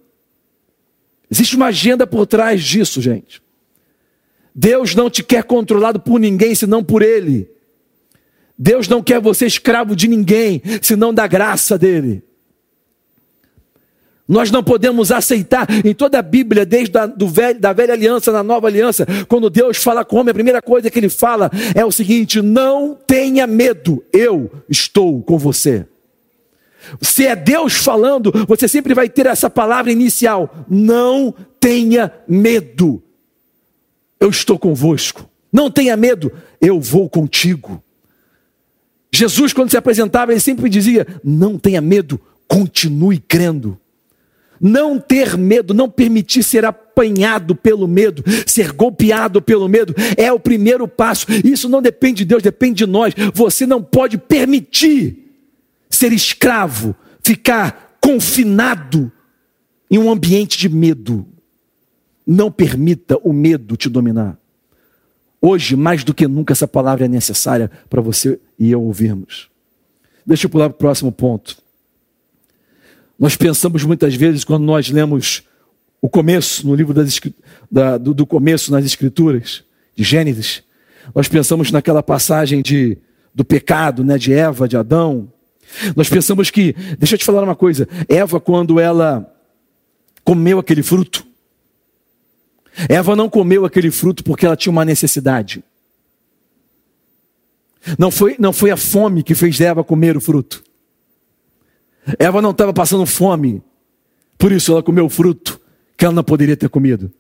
Existe 1.31 1.55
uma 1.55 1.67
agenda 1.67 2.05
por 2.05 2.27
trás 2.27 2.65
disso, 2.65 3.01
gente. 3.01 3.41
Deus 4.53 4.95
não 4.95 5.09
te 5.09 5.23
quer 5.23 5.45
controlado 5.45 6.01
por 6.01 6.19
ninguém, 6.19 6.55
senão 6.55 6.83
por 6.83 7.01
Ele. 7.01 7.49
Deus 8.59 8.89
não 8.89 9.03
quer 9.03 9.21
você 9.21 9.47
escravo 9.47 9.95
de 9.95 10.09
ninguém, 10.09 10.61
senão 10.83 11.15
da 11.15 11.27
graça 11.29 11.79
dele. 11.79 12.23
Nós 14.27 14.51
não 14.51 14.65
podemos 14.65 15.13
aceitar 15.13 15.67
em 15.85 15.95
toda 15.95 16.19
a 16.19 16.23
Bíblia, 16.23 16.65
desde 16.65 16.97
a 16.97 17.05
do 17.05 17.29
velho, 17.29 17.61
da 17.61 17.75
velha 17.75 17.93
aliança 17.93 18.33
na 18.33 18.43
nova 18.43 18.67
aliança, 18.67 19.07
quando 19.29 19.51
Deus 19.51 19.77
fala 19.77 20.05
com 20.05 20.17
o 20.17 20.21
homem, 20.21 20.31
a 20.31 20.35
primeira 20.35 20.63
coisa 20.63 20.91
que 20.91 20.99
ele 20.99 21.11
fala 21.11 21.51
é 21.75 21.85
o 21.85 21.93
seguinte: 21.93 22.41
não 22.41 22.95
tenha 23.07 23.47
medo, 23.47 24.03
eu 24.13 24.51
estou 24.69 25.23
com 25.23 25.37
você. 25.37 25.87
Se 27.01 27.27
é 27.27 27.37
Deus 27.37 27.75
falando, 27.75 28.33
você 28.47 28.67
sempre 28.67 28.95
vai 28.95 29.11
ter 29.11 29.27
essa 29.27 29.51
palavra 29.51 29.93
inicial: 29.93 30.67
não 30.71 31.35
tenha 31.61 32.11
medo, 32.27 33.03
eu 34.19 34.31
estou 34.31 34.59
convosco. 34.59 35.29
Não 35.53 35.71
tenha 35.71 35.97
medo, 35.97 36.33
eu 36.61 36.81
vou 36.81 37.09
contigo. 37.09 37.81
Jesus, 39.13 39.53
quando 39.53 39.71
se 39.71 39.77
apresentava, 39.77 40.33
ele 40.33 40.41
sempre 40.41 40.69
dizia: 40.71 41.07
não 41.23 41.59
tenha 41.59 41.81
medo, 41.81 42.19
continue 42.49 43.19
crendo. 43.19 43.79
Não 44.67 44.99
ter 44.99 45.37
medo, 45.37 45.75
não 45.75 45.91
permitir 45.91 46.43
ser 46.43 46.65
apanhado 46.65 47.55
pelo 47.55 47.87
medo, 47.87 48.25
ser 48.47 48.73
golpeado 48.73 49.43
pelo 49.43 49.69
medo, 49.69 49.95
é 50.17 50.33
o 50.33 50.41
primeiro 50.41 50.89
passo. 50.89 51.27
Isso 51.45 51.69
não 51.69 51.83
depende 51.83 52.25
de 52.25 52.25
Deus, 52.25 52.43
depende 52.43 52.77
de 52.77 52.87
nós. 52.91 53.13
Você 53.35 53.67
não 53.67 53.83
pode 53.83 54.17
permitir 54.17 55.19
ser 55.91 56.15
escravo, 56.15 56.97
ficar 57.23 57.99
confinado 58.01 59.13
em 59.91 59.99
um 59.99 60.11
ambiente 60.11 60.57
de 60.57 60.71
medo. 60.71 61.27
Não 62.27 62.51
permita 62.51 63.19
o 63.23 63.35
medo 63.35 63.77
te 63.77 63.91
dominar. 63.91 64.39
Hoje, 65.43 65.77
mais 65.77 66.05
do 66.05 66.15
que 66.15 66.27
nunca, 66.27 66.55
essa 66.55 66.67
palavra 66.67 67.05
é 67.05 67.09
necessária 67.09 67.71
para 67.91 68.01
você 68.01 68.41
e 68.59 68.71
eu 68.71 68.81
ouvirmos. 68.81 69.51
Deixa 70.25 70.47
eu 70.47 70.51
pular 70.51 70.71
para 70.71 70.77
o 70.77 70.79
próximo 70.79 71.13
ponto. 71.13 71.63
Nós 73.19 73.37
pensamos 73.37 73.85
muitas 73.85 74.15
vezes, 74.15 74.45
quando 74.45 74.65
nós 74.65 74.91
lemos 74.91 75.45
o 76.01 76.09
começo, 76.09 76.67
no 76.67 76.75
livro 76.75 76.93
das, 76.93 77.21
da, 77.71 77.97
do, 77.97 78.13
do, 78.13 78.27
começo 78.27 78.71
nas 78.71 78.85
Escrituras, 78.85 79.65
de 79.95 80.03
Gênesis, 80.03 80.63
nós 81.15 81.29
pensamos 81.29 81.71
naquela 81.71 82.03
passagem 82.03 82.61
de, 82.61 82.99
do 83.35 83.45
pecado, 83.45 84.05
né, 84.05 84.19
de 84.19 84.33
Eva, 84.33 84.69
de 84.69 84.77
Adão. 84.77 85.33
Nós 85.97 86.09
pensamos 86.09 86.51
que, 86.51 86.75
deixa 86.99 87.15
eu 87.15 87.19
te 87.19 87.25
falar 87.25 87.43
uma 87.43 87.55
coisa, 87.55 87.89
Eva, 88.09 88.41
quando 88.41 88.79
ela 88.81 89.31
comeu 90.25 90.59
aquele 90.59 90.83
fruto, 90.83 91.27
Eva 92.89 93.15
não 93.15 93.31
comeu 93.31 93.65
aquele 93.65 93.91
fruto 93.91 94.25
porque 94.25 94.45
ela 94.45 94.57
tinha 94.57 94.73
uma 94.73 94.85
necessidade. 94.85 95.63
Não 97.99 98.11
foi, 98.11 98.37
não 98.39 98.53
foi 98.53 98.71
a 98.71 98.77
fome 98.77 99.23
que 99.23 99.35
fez 99.35 99.61
Eva 99.61 99.85
comer 99.85 100.17
o 100.17 100.21
fruto. 100.21 100.65
Eva 102.19 102.43
não 102.43 102.51
estava 102.51 102.73
passando 102.73 103.07
fome, 103.07 103.63
por 104.37 104.53
isso 104.53 104.73
ela 104.73 104.83
comeu 104.83 105.09
fruto 105.09 105.61
que 105.97 106.05
ela 106.05 106.15
não 106.15 106.25
poderia 106.25 106.57
ter 106.57 106.69
comido. 106.69 107.11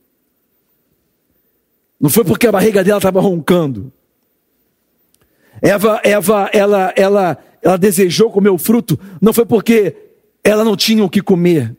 Não 2.00 2.10
foi 2.10 2.24
porque 2.24 2.46
a 2.46 2.52
barriga 2.52 2.84
dela 2.84 2.98
estava 2.98 3.20
roncando. 3.20 3.92
Eva, 5.62 6.00
Eva, 6.04 6.50
ela, 6.52 6.92
ela, 6.96 7.38
ela 7.62 7.76
desejou 7.78 8.30
comer 8.30 8.50
o 8.50 8.58
fruto, 8.58 8.98
não 9.20 9.32
foi 9.32 9.46
porque 9.46 9.96
ela 10.42 10.64
não 10.64 10.76
tinha 10.76 11.04
o 11.04 11.08
que 11.08 11.22
comer. 11.22 11.74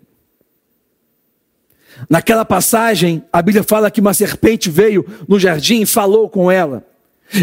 Naquela 2.10 2.44
passagem, 2.44 3.24
a 3.32 3.42
Bíblia 3.42 3.64
fala 3.64 3.92
que 3.92 4.02
uma 4.02 4.14
serpente 4.14 4.70
veio 4.70 5.06
no 5.28 5.40
jardim 5.40 5.82
e 5.82 5.86
falou 5.86 6.30
com 6.30 6.52
ela. 6.52 6.84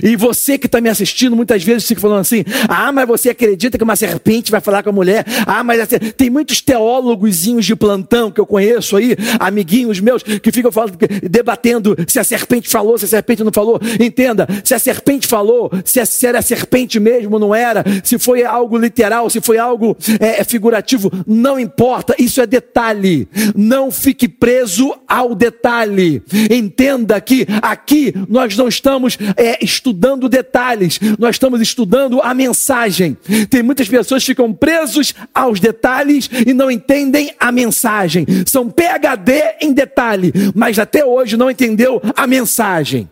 E 0.03 0.17
você 0.17 0.57
que 0.57 0.67
está 0.67 0.81
me 0.81 0.89
assistindo, 0.89 1.35
muitas 1.35 1.63
vezes 1.63 1.87
fica 1.87 2.01
falando 2.01 2.21
assim: 2.21 2.45
ah, 2.69 2.93
mas 2.93 3.07
você 3.07 3.31
acredita 3.31 3.77
que 3.77 3.85
uma 3.85 3.97
serpente 3.97 4.51
vai 4.51 4.61
falar 4.61 4.83
com 4.83 4.91
a 4.91 4.93
mulher? 4.93 5.25
Ah, 5.47 5.63
mas 5.63 5.89
tem 6.17 6.31
muitos 6.31 6.61
teólogos 6.61 7.43
de 7.43 7.75
plantão 7.75 8.31
que 8.31 8.41
eu 8.41 8.47
conheço 8.47 8.97
aí, 8.97 9.17
amiguinhos 9.41 10.01
meus, 10.01 10.23
que 10.23 10.53
ficam 10.53 10.71
falando, 10.71 10.97
debatendo 11.29 11.97
se 12.07 12.19
a 12.19 12.25
serpente 12.25 12.69
falou, 12.69 12.97
se 12.97 13.05
a 13.05 13.09
serpente 13.09 13.43
não 13.43 13.53
falou. 13.53 13.81
Entenda, 14.01 14.47
se 14.65 14.75
a 14.75 14.79
serpente 14.79 15.27
falou, 15.27 15.71
se, 15.85 15.99
a, 15.99 16.07
se 16.07 16.27
era 16.27 16.39
a 16.39 16.43
serpente 16.43 17.01
mesmo, 17.01 17.39
não 17.39 17.55
era, 17.55 17.85
se 18.05 18.19
foi 18.19 18.45
algo 18.45 18.79
literal, 18.79 19.29
se 19.29 19.41
foi 19.41 19.59
algo 19.59 19.97
é, 20.21 20.41
é 20.41 20.45
figurativo, 20.45 21.11
não 21.27 21.59
importa, 21.59 22.15
isso 22.19 22.41
é 22.41 22.47
detalhe. 22.47 23.29
Não 23.57 23.91
fique 23.91 24.29
preso 24.29 24.95
ao 25.09 25.35
detalhe. 25.35 26.23
Entenda 26.51 27.21
que 27.21 27.47
aqui 27.61 28.15
nós 28.29 28.57
não 28.57 28.69
estamos. 28.69 29.19
É, 29.37 29.63
estudando 29.75 30.29
detalhes, 30.29 30.99
nós 31.19 31.37
estamos 31.37 31.61
estudando 31.61 32.21
a 32.21 32.35
mensagem. 32.35 33.17
Tem 33.51 33.63
muitas 33.63 33.89
pessoas 33.89 34.23
que 34.23 34.33
ficam 34.33 34.53
presos 34.53 35.15
aos 35.35 35.61
detalhes 35.61 36.29
e 36.47 36.53
não 36.53 36.71
entendem 36.71 37.35
a 37.39 37.51
mensagem. 37.53 38.27
São 38.47 38.71
PhD 38.71 39.57
em 39.61 39.73
detalhe, 39.73 40.33
mas 40.55 40.79
até 40.79 41.05
hoje 41.05 41.37
não 41.37 41.51
entendeu 41.51 42.01
a 42.17 42.27
mensagem. 42.27 43.09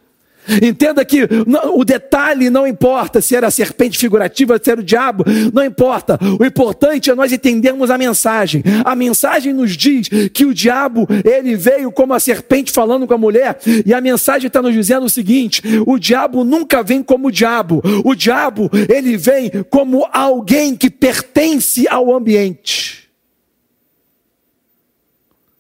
Entenda 0.63 1.05
que 1.05 1.29
o 1.75 1.85
detalhe 1.85 2.51
não 2.51 2.67
importa 2.67 3.21
se 3.21 3.37
era 3.37 3.47
a 3.47 3.51
serpente 3.51 3.99
figurativa, 3.99 4.61
se 4.63 4.71
era 4.71 4.81
o 4.81 4.85
diabo, 4.85 5.25
não 5.53 5.65
importa. 5.65 6.19
O 6.39 6.45
importante 6.45 7.11
é 7.11 7.15
nós 7.15 7.33
entendermos 7.33 7.91
a 7.91 7.99
mensagem. 7.99 8.63
A 8.85 8.95
mensagem 8.95 9.53
nos 9.53 9.77
diz 9.77 10.09
que 10.33 10.45
o 10.45 10.55
diabo, 10.55 11.07
ele 11.25 11.57
veio 11.57 11.93
como 11.93 12.15
a 12.15 12.21
serpente 12.21 12.73
falando 12.73 13.07
com 13.07 13.15
a 13.15 13.19
mulher, 13.19 13.59
e 13.85 13.93
a 13.95 14.01
mensagem 14.01 14.49
está 14.49 14.61
nos 14.61 14.75
dizendo 14.75 15.07
o 15.07 15.11
seguinte: 15.11 15.63
o 15.87 15.99
diabo 15.99 16.45
nunca 16.45 16.83
vem 16.83 17.03
como 17.03 17.29
o 17.29 17.33
diabo. 17.33 17.83
O 18.05 18.15
diabo, 18.15 18.71
ele 18.89 19.17
vem 19.17 19.51
como 19.69 20.07
alguém 20.13 20.77
que 20.77 20.91
pertence 20.91 21.87
ao 21.89 22.15
ambiente. 22.15 23.09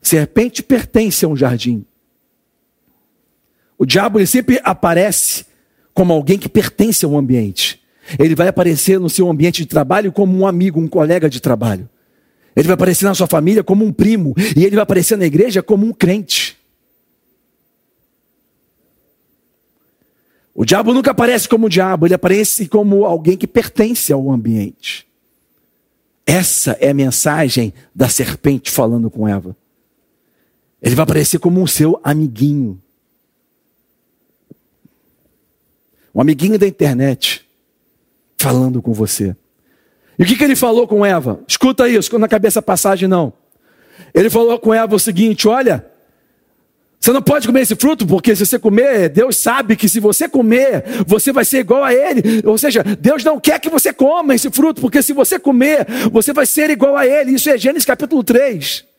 Serpente 0.02 0.62
pertence 0.62 1.24
a 1.24 1.28
um 1.28 1.36
jardim. 1.36 1.84
O 3.80 3.86
diabo 3.86 4.24
sempre 4.26 4.60
aparece 4.62 5.46
como 5.94 6.12
alguém 6.12 6.38
que 6.38 6.50
pertence 6.50 7.02
ao 7.02 7.16
ambiente. 7.16 7.80
Ele 8.18 8.34
vai 8.34 8.46
aparecer 8.46 9.00
no 9.00 9.08
seu 9.08 9.26
ambiente 9.30 9.62
de 9.62 9.68
trabalho 9.68 10.12
como 10.12 10.36
um 10.36 10.46
amigo, 10.46 10.78
um 10.78 10.86
colega 10.86 11.30
de 11.30 11.40
trabalho. 11.40 11.88
Ele 12.54 12.68
vai 12.68 12.74
aparecer 12.74 13.06
na 13.06 13.14
sua 13.14 13.26
família 13.26 13.64
como 13.64 13.82
um 13.82 13.90
primo. 13.90 14.34
E 14.54 14.66
ele 14.66 14.76
vai 14.76 14.82
aparecer 14.82 15.16
na 15.16 15.24
igreja 15.24 15.62
como 15.62 15.86
um 15.86 15.94
crente. 15.94 16.58
O 20.54 20.66
diabo 20.66 20.92
nunca 20.92 21.12
aparece 21.12 21.48
como 21.48 21.64
o 21.64 21.70
diabo, 21.70 22.06
ele 22.06 22.12
aparece 22.12 22.68
como 22.68 23.06
alguém 23.06 23.34
que 23.34 23.46
pertence 23.46 24.12
ao 24.12 24.30
ambiente. 24.30 25.06
Essa 26.26 26.72
é 26.72 26.90
a 26.90 26.94
mensagem 26.94 27.72
da 27.94 28.10
serpente 28.10 28.70
falando 28.70 29.10
com 29.10 29.26
Eva. 29.26 29.56
Ele 30.82 30.94
vai 30.94 31.04
aparecer 31.04 31.38
como 31.38 31.62
um 31.62 31.66
seu 31.66 31.98
amiguinho. 32.04 32.78
Um 36.14 36.20
amiguinho 36.20 36.58
da 36.58 36.66
internet, 36.66 37.46
falando 38.38 38.82
com 38.82 38.92
você. 38.92 39.36
E 40.18 40.22
o 40.22 40.26
que, 40.26 40.36
que 40.36 40.44
ele 40.44 40.56
falou 40.56 40.86
com 40.86 41.04
Eva? 41.04 41.40
Escuta 41.48 41.88
isso, 41.88 42.18
na 42.18 42.28
cabeça 42.28 42.60
passagem 42.60 43.08
não. 43.08 43.32
Ele 44.12 44.28
falou 44.28 44.58
com 44.58 44.74
Eva 44.74 44.94
o 44.94 44.98
seguinte: 44.98 45.48
olha, 45.48 45.84
Você 47.00 47.12
não 47.12 47.22
pode 47.22 47.46
comer 47.46 47.62
esse 47.62 47.74
fruto, 47.74 48.06
porque 48.06 48.36
se 48.36 48.44
você 48.44 48.58
comer, 48.58 49.08
Deus 49.08 49.38
sabe 49.38 49.74
que 49.74 49.88
se 49.88 49.98
você 49.98 50.28
comer, 50.28 50.84
você 51.06 51.32
vai 51.32 51.46
ser 51.46 51.60
igual 51.60 51.82
a 51.82 51.94
Ele. 51.94 52.42
Ou 52.44 52.58
seja, 52.58 52.82
Deus 52.82 53.24
não 53.24 53.40
quer 53.40 53.58
que 53.58 53.70
você 53.70 53.90
coma 53.90 54.34
esse 54.34 54.50
fruto, 54.50 54.82
porque 54.82 55.02
se 55.02 55.14
você 55.14 55.38
comer, 55.38 55.86
você 56.12 56.34
vai 56.34 56.44
ser 56.44 56.68
igual 56.68 56.96
a 56.96 57.06
Ele. 57.06 57.32
Isso 57.32 57.48
é 57.48 57.56
Gênesis 57.56 57.86
capítulo 57.86 58.22
3. 58.22 58.89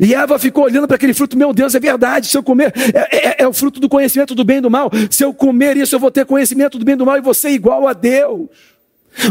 E 0.00 0.14
Eva 0.14 0.38
ficou 0.38 0.64
olhando 0.64 0.86
para 0.86 0.96
aquele 0.96 1.12
fruto, 1.12 1.36
meu 1.36 1.52
Deus, 1.52 1.74
é 1.74 1.80
verdade, 1.80 2.28
se 2.28 2.36
eu 2.36 2.42
comer, 2.42 2.72
é, 2.94 3.16
é, 3.16 3.42
é, 3.42 3.48
o 3.48 3.52
fruto 3.52 3.80
do 3.80 3.88
conhecimento 3.88 4.34
do 4.34 4.44
bem 4.44 4.58
e 4.58 4.60
do 4.60 4.70
mal. 4.70 4.90
Se 5.10 5.24
eu 5.24 5.34
comer 5.34 5.76
isso, 5.76 5.94
eu 5.94 6.00
vou 6.00 6.10
ter 6.10 6.24
conhecimento 6.24 6.78
do 6.78 6.84
bem 6.84 6.94
e 6.94 6.96
do 6.96 7.06
mal 7.06 7.18
e 7.18 7.20
vou 7.20 7.34
ser 7.34 7.50
igual 7.50 7.88
a 7.88 7.92
Deus. 7.92 8.48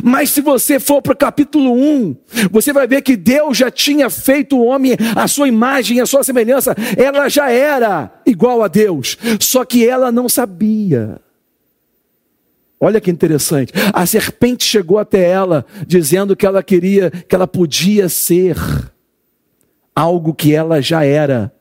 Mas 0.04 0.30
se 0.30 0.42
você 0.42 0.80
for 0.80 1.02
para 1.02 1.14
o 1.14 1.18
capítulo 1.18 1.74
1, 1.74 2.16
você 2.52 2.72
vai 2.72 2.86
ver 2.86 3.02
que 3.02 3.16
Deus 3.16 3.58
já 3.58 3.72
tinha 3.72 4.10
feito 4.10 4.58
o 4.58 4.66
homem 4.66 4.96
a 5.16 5.28
sua 5.28 5.48
imagem, 5.48 6.00
a 6.00 6.06
sua 6.06 6.24
semelhança. 6.24 6.76
Ela 6.96 7.28
já 7.30 7.50
era 7.50 8.12
igual 8.26 8.62
a 8.62 8.68
Deus, 8.68 9.18
só 9.40 9.66
que 9.66 9.88
ela 9.88 10.12
não 10.12 10.30
sabia. 10.30 11.20
Olha 12.80 13.00
que 13.00 13.12
interessante. 13.12 13.74
A 13.94 14.06
serpente 14.06 14.64
chegou 14.64 14.98
até 14.98 15.30
ela 15.30 15.66
dizendo 15.86 16.36
que 16.36 16.46
ela 16.46 16.64
queria, 16.64 17.12
que 17.12 17.34
ela 17.34 17.48
podia 17.48 18.10
ser 18.10 18.56
algo 20.02 20.34
que 20.34 20.56
ela 20.56 20.82
já 20.82 21.06
era, 21.06 21.54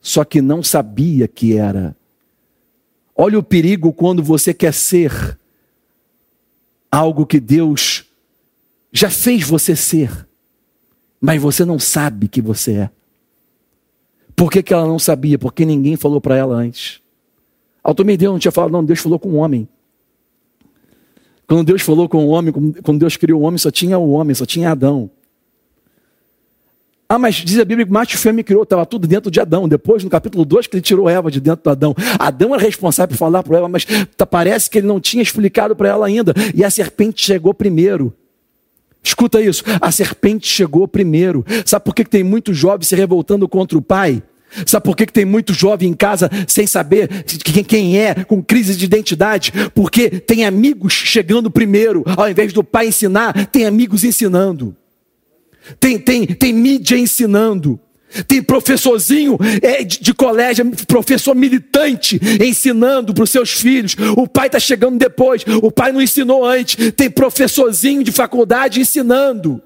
só 0.00 0.24
que 0.24 0.40
não 0.40 0.62
sabia 0.62 1.28
que 1.28 1.58
era. 1.58 1.94
Olha 3.14 3.38
o 3.38 3.42
perigo 3.42 3.92
quando 3.92 4.22
você 4.22 4.54
quer 4.54 4.72
ser 4.72 5.38
algo 6.90 7.26
que 7.26 7.38
Deus 7.38 8.06
já 8.90 9.10
fez 9.10 9.46
você 9.46 9.76
ser, 9.76 10.26
mas 11.20 11.40
você 11.42 11.66
não 11.66 11.78
sabe 11.78 12.28
que 12.28 12.40
você 12.40 12.72
é. 12.72 12.90
Por 14.34 14.50
que, 14.50 14.62
que 14.62 14.72
ela 14.72 14.86
não 14.86 14.98
sabia? 14.98 15.38
Porque 15.38 15.66
ninguém 15.66 15.94
falou 15.94 16.18
para 16.18 16.34
ela 16.34 16.54
antes. 16.54 16.98
Altomir 17.84 18.16
Deus 18.16 18.32
não 18.32 18.38
tinha 18.38 18.52
falado, 18.52 18.72
não, 18.72 18.82
Deus 18.82 19.00
falou 19.00 19.18
com 19.18 19.28
o 19.28 19.34
homem. 19.34 19.68
Quando 21.46 21.66
Deus 21.66 21.82
falou 21.82 22.08
com 22.08 22.24
o 22.24 22.28
homem, 22.28 22.54
quando 22.82 23.00
Deus 23.00 23.18
criou 23.18 23.42
o 23.42 23.44
homem, 23.44 23.58
só 23.58 23.70
tinha 23.70 23.98
o 23.98 24.12
homem, 24.12 24.34
só 24.34 24.46
tinha 24.46 24.70
Adão. 24.70 25.10
Ah, 27.12 27.18
mas 27.18 27.34
diz 27.34 27.58
a 27.58 27.64
Bíblia 27.66 27.84
que 27.84 27.92
macho 27.92 28.14
e 28.14 28.18
fêmea 28.18 28.42
criou, 28.42 28.62
estava 28.62 28.86
tudo 28.86 29.06
dentro 29.06 29.30
de 29.30 29.38
Adão. 29.38 29.68
Depois, 29.68 30.02
no 30.02 30.08
capítulo 30.08 30.46
2, 30.46 30.66
que 30.66 30.76
ele 30.76 30.80
tirou 30.80 31.10
Eva 31.10 31.30
de 31.30 31.42
dentro 31.42 31.62
do 31.62 31.68
Adão. 31.68 31.94
Adão 32.18 32.54
era 32.54 32.62
responsável 32.62 33.10
por 33.10 33.18
falar 33.18 33.42
para 33.42 33.58
ela, 33.58 33.68
mas 33.68 33.84
tá, 34.16 34.24
parece 34.24 34.70
que 34.70 34.78
ele 34.78 34.86
não 34.86 34.98
tinha 34.98 35.22
explicado 35.22 35.76
para 35.76 35.90
ela 35.90 36.06
ainda. 36.06 36.32
E 36.54 36.64
a 36.64 36.70
serpente 36.70 37.22
chegou 37.22 37.52
primeiro. 37.52 38.14
Escuta 39.02 39.42
isso, 39.42 39.62
a 39.78 39.92
serpente 39.92 40.48
chegou 40.48 40.88
primeiro. 40.88 41.44
Sabe 41.66 41.84
por 41.84 41.94
que, 41.94 42.02
que 42.02 42.08
tem 42.08 42.24
muitos 42.24 42.56
jovens 42.56 42.88
se 42.88 42.96
revoltando 42.96 43.46
contra 43.46 43.76
o 43.76 43.82
pai? 43.82 44.22
Sabe 44.64 44.82
por 44.82 44.96
que, 44.96 45.04
que 45.04 45.12
tem 45.12 45.26
muito 45.26 45.52
jovem 45.52 45.90
em 45.90 45.94
casa 45.94 46.30
sem 46.48 46.66
saber 46.66 47.10
quem 47.68 47.98
é, 47.98 48.24
com 48.24 48.42
crise 48.42 48.74
de 48.74 48.86
identidade? 48.86 49.52
Porque 49.74 50.08
tem 50.08 50.46
amigos 50.46 50.94
chegando 50.94 51.50
primeiro, 51.50 52.04
ao 52.16 52.30
invés 52.30 52.54
do 52.54 52.64
pai 52.64 52.86
ensinar, 52.86 53.48
tem 53.48 53.66
amigos 53.66 54.02
ensinando 54.02 54.74
tem, 55.78 55.98
tem, 55.98 56.26
tem 56.26 56.52
mídia 56.52 56.96
ensinando, 56.96 57.80
tem 58.26 58.42
professorzinho 58.42 59.38
é, 59.62 59.82
de, 59.82 60.00
de, 60.00 60.12
colégio, 60.12 60.70
professor 60.86 61.34
militante 61.34 62.20
ensinando 62.44 63.14
para 63.14 63.24
os 63.24 63.30
seus 63.30 63.52
filhos. 63.52 63.96
O 64.16 64.28
pai 64.28 64.48
está 64.48 64.60
chegando 64.60 64.98
depois, 64.98 65.44
o 65.62 65.70
pai 65.70 65.92
não 65.92 66.02
ensinou 66.02 66.44
antes. 66.44 66.92
Tem 66.92 67.10
professorzinho 67.10 68.04
de 68.04 68.12
faculdade 68.12 68.80
ensinando. 68.80 69.62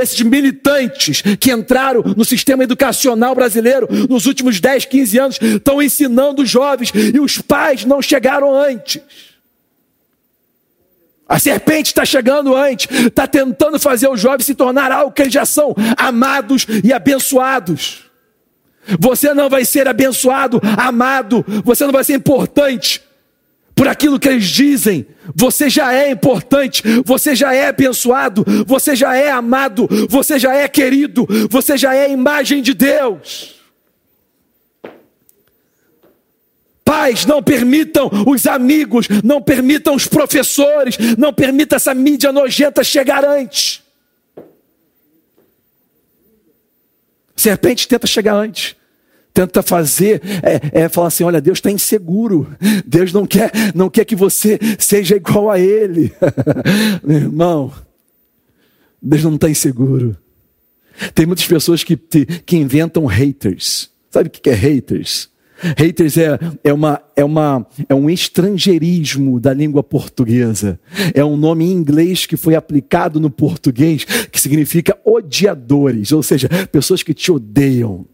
Esses 0.00 0.20
militantes 0.22 1.22
que 1.38 1.50
entraram 1.50 2.02
no 2.16 2.24
sistema 2.24 2.62
educacional 2.62 3.34
brasileiro 3.34 3.88
nos 4.08 4.24
últimos 4.26 4.60
10, 4.60 4.84
15 4.86 5.18
anos 5.18 5.38
estão 5.40 5.82
ensinando 5.82 6.42
os 6.42 6.48
jovens 6.48 6.92
e 6.94 7.18
os 7.18 7.38
pais 7.38 7.84
não 7.84 8.00
chegaram 8.00 8.54
antes. 8.54 9.00
A 11.28 11.38
serpente 11.38 11.88
está 11.88 12.04
chegando 12.04 12.54
antes, 12.54 12.88
está 12.90 13.26
tentando 13.26 13.78
fazer 13.78 14.08
os 14.08 14.20
jovens 14.20 14.44
se 14.44 14.54
tornar 14.54 14.92
algo 14.92 15.12
que 15.12 15.22
eles 15.22 15.32
já 15.32 15.46
são, 15.46 15.74
amados 15.96 16.66
e 16.82 16.92
abençoados. 16.92 18.04
Você 19.00 19.32
não 19.32 19.48
vai 19.48 19.64
ser 19.64 19.88
abençoado, 19.88 20.60
amado, 20.76 21.44
você 21.64 21.84
não 21.84 21.92
vai 21.92 22.04
ser 22.04 22.14
importante 22.14 23.00
por 23.74 23.88
aquilo 23.88 24.20
que 24.20 24.28
eles 24.28 24.44
dizem. 24.44 25.06
Você 25.34 25.70
já 25.70 25.94
é 25.94 26.10
importante, 26.10 26.82
você 27.04 27.34
já 27.34 27.54
é 27.54 27.68
abençoado, 27.68 28.44
você 28.66 28.94
já 28.94 29.16
é 29.16 29.30
amado, 29.30 29.88
você 30.08 30.38
já 30.38 30.54
é 30.54 30.68
querido, 30.68 31.26
você 31.50 31.76
já 31.76 31.94
é 31.94 32.10
imagem 32.10 32.62
de 32.62 32.74
Deus. 32.74 33.53
Pais, 36.84 37.24
não 37.24 37.42
permitam 37.42 38.10
os 38.26 38.46
amigos, 38.46 39.08
não 39.22 39.40
permitam 39.40 39.94
os 39.94 40.06
professores, 40.06 40.98
não 41.16 41.32
permita 41.32 41.76
essa 41.76 41.94
mídia 41.94 42.30
nojenta 42.30 42.84
chegar 42.84 43.24
antes. 43.24 43.82
Serpente 47.34 47.88
tenta 47.88 48.06
chegar 48.06 48.34
antes 48.34 48.76
tenta 49.34 49.62
fazer, 49.62 50.22
é, 50.44 50.84
é 50.84 50.88
falar 50.88 51.08
assim: 51.08 51.24
olha, 51.24 51.40
Deus 51.40 51.58
está 51.58 51.68
inseguro, 51.70 52.56
Deus 52.86 53.12
não 53.12 53.26
quer, 53.26 53.50
não 53.74 53.90
quer 53.90 54.04
que 54.04 54.14
você 54.14 54.58
seja 54.78 55.16
igual 55.16 55.50
a 55.50 55.58
Ele. 55.58 56.12
Meu 57.02 57.16
irmão, 57.16 57.72
Deus 59.02 59.24
não 59.24 59.34
está 59.34 59.50
inseguro. 59.50 60.16
Tem 61.12 61.26
muitas 61.26 61.44
pessoas 61.44 61.82
que, 61.82 61.96
que 61.96 62.56
inventam 62.56 63.04
haters. 63.06 63.90
Sabe 64.08 64.28
o 64.28 64.30
que 64.30 64.48
é 64.48 64.54
haters? 64.54 65.28
Haters 65.56 66.16
é, 66.16 66.38
é, 66.62 66.72
uma, 66.72 67.00
é, 67.16 67.24
uma, 67.24 67.66
é 67.88 67.94
um 67.94 68.10
estrangeirismo 68.10 69.38
da 69.40 69.52
língua 69.52 69.82
portuguesa. 69.82 70.78
É 71.14 71.24
um 71.24 71.36
nome 71.36 71.64
em 71.64 71.72
inglês 71.72 72.26
que 72.26 72.36
foi 72.36 72.54
aplicado 72.54 73.20
no 73.20 73.30
português 73.30 74.04
que 74.04 74.40
significa 74.40 74.98
odiadores, 75.04 76.12
ou 76.12 76.22
seja, 76.22 76.48
pessoas 76.70 77.02
que 77.02 77.14
te 77.14 77.30
odeiam. 77.30 78.06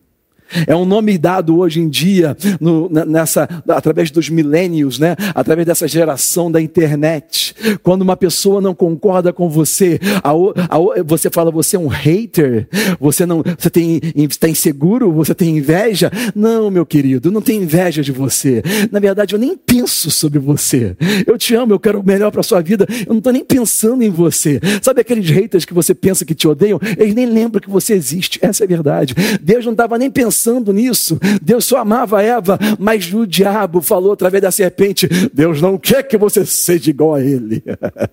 É 0.67 0.75
um 0.75 0.85
nome 0.85 1.17
dado 1.17 1.59
hoje 1.59 1.81
em 1.81 1.89
dia, 1.89 2.37
no, 2.61 2.89
nessa, 2.89 3.49
através 3.69 4.11
dos 4.11 4.29
milênios, 4.29 4.99
né? 4.99 5.17
através 5.35 5.67
dessa 5.67 5.87
geração 5.87 6.51
da 6.51 6.61
internet. 6.61 7.55
Quando 7.83 8.03
uma 8.03 8.17
pessoa 8.17 8.61
não 8.61 8.75
concorda 8.75 9.33
com 9.33 9.49
você, 9.49 9.99
a, 10.23 10.31
a, 10.31 11.03
você 11.05 11.31
fala, 11.31 11.51
você 11.51 11.77
é 11.77 11.79
um 11.79 11.87
hater, 11.87 12.69
você 12.99 13.25
não, 13.25 13.43
você 13.59 13.71
tem, 13.71 14.01
está 14.15 14.49
inseguro, 14.49 15.13
você 15.13 15.35
tem 15.35 15.59
inveja. 15.59 16.11
Não, 16.35 16.71
meu 16.71 16.85
querido, 16.85 17.31
não 17.31 17.41
tenho 17.41 17.63
inveja 17.63 18.03
de 18.03 18.13
você. 18.13 18.63
Na 18.91 18.99
verdade, 18.99 19.35
eu 19.35 19.39
nem 19.39 19.57
penso 19.57 20.11
sobre 20.11 20.39
você. 20.39 20.97
Eu 21.27 21.39
te 21.39 21.55
amo, 21.55 21.73
eu 21.73 21.81
quero 21.81 22.01
o 22.01 22.07
melhor 22.07 22.31
para 22.31 22.41
a 22.41 22.45
sua 22.45 22.61
vida. 22.61 22.87
Eu 23.07 23.13
não 23.13 23.19
estou 23.19 23.33
nem 23.33 23.45
pensando 23.45 24.03
em 24.03 24.11
você. 24.11 24.61
Sabe 24.83 25.01
aqueles 25.01 25.29
haters 25.29 25.65
que 25.65 25.75
você 25.75 25.95
pensa 25.95 26.25
que 26.25 26.35
te 26.35 26.49
odeiam? 26.49 26.81
Eles 26.99 27.15
nem 27.15 27.27
lembram 27.27 27.61
que 27.61 27.71
você 27.71 27.95
existe. 27.95 28.39
Essa 28.43 28.65
é 28.65 28.67
a 28.67 28.69
verdade. 28.69 29.15
Deus 29.41 29.65
não 29.65 29.73
estava 29.73 29.99
nem 29.99 30.11
pensando 30.11 30.40
pensando 30.41 30.73
nisso. 30.73 31.19
Deus 31.43 31.67
só 31.67 31.79
amava 31.79 32.23
Eva, 32.23 32.59
mas 32.79 33.13
o 33.13 33.27
diabo 33.27 33.83
falou 33.83 34.13
através 34.13 34.43
da 34.43 34.51
serpente: 34.51 35.07
Deus 35.33 35.61
não 35.61 35.77
quer 35.77 36.03
que 36.03 36.17
você 36.17 36.47
seja 36.47 36.89
igual 36.89 37.15
a 37.15 37.23
ele. 37.23 37.63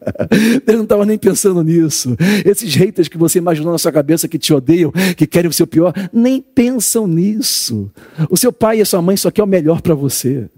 Deus 0.65 0.77
não 0.77 0.83
estava 0.83 1.05
nem 1.05 1.17
pensando 1.17 1.63
nisso. 1.63 2.17
Esses 2.45 2.75
haters 2.75 3.07
que 3.07 3.17
você 3.17 3.39
imaginou 3.39 3.71
na 3.71 3.77
sua 3.77 3.91
cabeça 3.91 4.27
que 4.27 4.37
te 4.37 4.53
odeiam, 4.53 4.91
que 5.15 5.25
querem 5.25 5.49
o 5.49 5.53
seu 5.53 5.65
pior, 5.65 5.93
nem 6.11 6.41
pensam 6.41 7.07
nisso. 7.07 7.89
O 8.29 8.35
seu 8.35 8.51
pai 8.51 8.79
e 8.79 8.81
a 8.81 8.85
sua 8.85 9.01
mãe 9.01 9.15
só 9.15 9.31
quer 9.31 9.43
o 9.43 9.47
melhor 9.47 9.81
para 9.81 9.95
você 9.95 10.49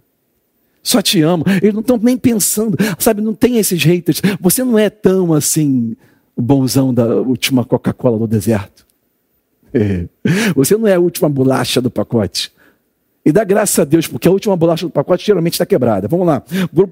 só 0.82 1.03
te 1.03 1.21
amam. 1.21 1.45
Eles 1.62 1.73
não 1.73 1.82
estão 1.82 1.99
nem 2.01 2.17
pensando, 2.17 2.75
sabe? 2.97 3.21
Não 3.21 3.34
tem 3.34 3.58
esses 3.58 3.84
haters. 3.84 4.21
Você 4.39 4.63
não 4.63 4.79
é 4.79 4.89
tão 4.89 5.34
assim, 5.34 5.95
o 6.36 6.41
bonzão 6.41 6.91
da 6.91 7.05
última 7.17 7.63
Coca-Cola 7.63 8.17
do 8.17 8.25
deserto. 8.25 8.88
Você 10.55 10.77
não 10.77 10.88
é 10.88 10.95
a 10.95 10.99
última 10.99 11.29
bolacha 11.29 11.82
do 11.82 11.89
pacote. 11.89 12.51
E 13.25 13.32
dá 13.32 13.43
graças 13.43 13.77
a 13.79 13.84
Deus, 13.84 14.08
porque 14.08 14.27
a 14.27 14.32
última 14.32 14.55
bolacha 14.55 14.86
do 14.86 14.91
pacote 14.91 15.25
geralmente 15.25 15.53
está 15.53 15.65
quebrada. 15.65 16.08
Vamos 16.08 16.25
lá, 16.25 16.43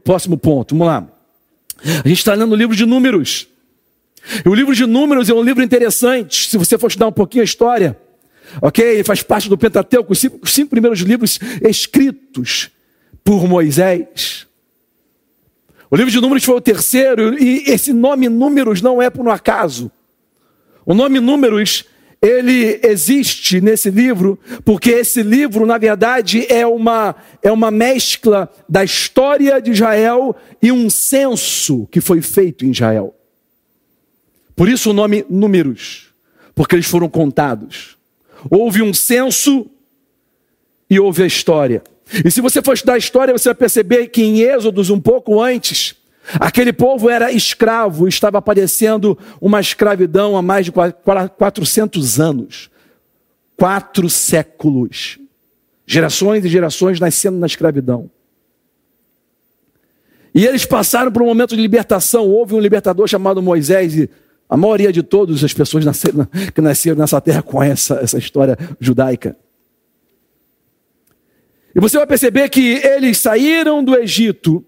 próximo 0.04 0.38
ponto, 0.38 0.76
vamos 0.76 0.88
lá. 0.88 1.08
A 1.84 2.08
gente 2.08 2.20
está 2.20 2.34
lendo 2.34 2.52
o 2.52 2.56
livro 2.56 2.76
de 2.76 2.86
Números. 2.86 3.48
E 4.46 4.50
o 4.50 4.54
livro 4.54 4.76
de 4.76 4.86
Números 4.86 5.30
é 5.30 5.34
um 5.34 5.42
livro 5.42 5.64
interessante, 5.64 6.50
se 6.50 6.58
você 6.58 6.78
for 6.78 6.88
estudar 6.88 7.08
um 7.08 7.12
pouquinho 7.12 7.42
a 7.42 7.46
história. 7.46 7.98
Ok? 8.62 9.04
Faz 9.04 9.22
parte 9.22 9.50
do 9.50 9.58
Pentateuco, 9.58 10.12
os 10.12 10.20
cinco, 10.20 10.40
os 10.42 10.52
cinco 10.52 10.70
primeiros 10.70 11.00
livros 11.00 11.40
escritos 11.62 12.70
por 13.24 13.48
Moisés. 13.48 14.48
O 15.90 15.96
livro 15.96 16.12
de 16.12 16.20
Números 16.20 16.44
foi 16.44 16.56
o 16.56 16.62
terceiro, 16.62 17.42
e 17.42 17.64
esse 17.68 17.94
nome 17.94 18.28
Números 18.28 18.82
não 18.82 19.02
é 19.02 19.10
por 19.10 19.26
um 19.26 19.32
acaso. 19.32 19.90
O 20.86 20.94
nome 20.94 21.20
Números 21.20 21.86
ele 22.22 22.80
existe 22.84 23.62
nesse 23.62 23.90
livro, 23.90 24.40
porque 24.66 24.90
esse 24.90 25.22
livro, 25.22 25.66
na 25.66 25.78
verdade, 25.78 26.46
é 26.52 26.66
uma, 26.66 27.16
é 27.44 27.52
uma 27.52 27.70
mescla 27.70 28.52
da 28.68 28.84
história 28.84 29.62
de 29.62 29.72
Israel 29.72 30.36
e 30.62 30.72
um 30.72 30.90
censo 30.90 31.88
que 31.92 32.02
foi 32.02 32.22
feito 32.22 32.66
em 32.66 32.72
Israel. 32.72 33.16
Por 34.56 34.68
isso 34.68 34.90
o 34.90 34.94
nome 34.94 35.26
Números, 35.30 36.08
porque 36.56 36.76
eles 36.76 36.88
foram 36.88 37.08
contados. 37.08 37.98
Houve 38.50 38.82
um 38.82 38.94
censo 38.94 39.70
e 40.90 41.00
ouve 41.00 41.24
a 41.24 41.28
história. 41.28 41.84
E 42.26 42.32
se 42.32 42.42
você 42.42 42.62
for 42.62 42.74
estudar 42.74 42.94
a 42.94 42.98
história, 42.98 43.38
você 43.38 43.50
vai 43.50 43.56
perceber 43.56 44.08
que 44.08 44.24
em 44.24 44.40
Êxodos, 44.40 44.90
um 44.90 45.00
pouco 45.00 45.42
antes, 45.42 45.96
aquele 46.40 46.74
povo 46.74 47.10
era 47.10 47.32
escravo, 47.32 48.08
estava 48.08 48.42
padecendo 48.42 49.18
uma 49.40 49.60
escravidão 49.60 50.36
há 50.36 50.42
mais 50.42 50.66
de 50.66 50.72
400 50.72 52.20
anos. 52.20 52.70
Quatro 53.56 54.10
séculos. 54.10 55.20
Gerações 55.86 56.44
e 56.46 56.50
gerações 56.50 57.00
nascendo 57.00 57.38
na 57.38 57.48
escravidão. 57.48 58.10
E 60.36 60.46
eles 60.46 60.66
passaram 60.66 61.12
por 61.12 61.24
um 61.24 61.26
momento 61.26 61.56
de 61.56 61.62
libertação. 61.62 62.30
Houve 62.30 62.54
um 62.54 62.60
libertador 62.60 63.08
chamado 63.08 63.42
Moisés, 63.42 63.96
e 63.96 64.10
a 64.50 64.56
maioria 64.56 64.94
de 64.94 65.02
todas 65.02 65.44
as 65.44 65.54
pessoas 65.54 65.84
que 66.54 66.62
nasceram 66.62 66.98
nessa 66.98 67.20
terra 67.20 67.42
conhece 67.42 67.94
essa, 67.94 68.04
essa 68.04 68.18
história 68.18 68.58
judaica. 68.80 69.36
E 71.74 71.80
você 71.80 71.98
vai 71.98 72.08
perceber 72.08 72.50
que 72.50 72.82
eles 72.84 73.18
saíram 73.18 73.84
do 73.84 73.96
Egito 73.96 74.66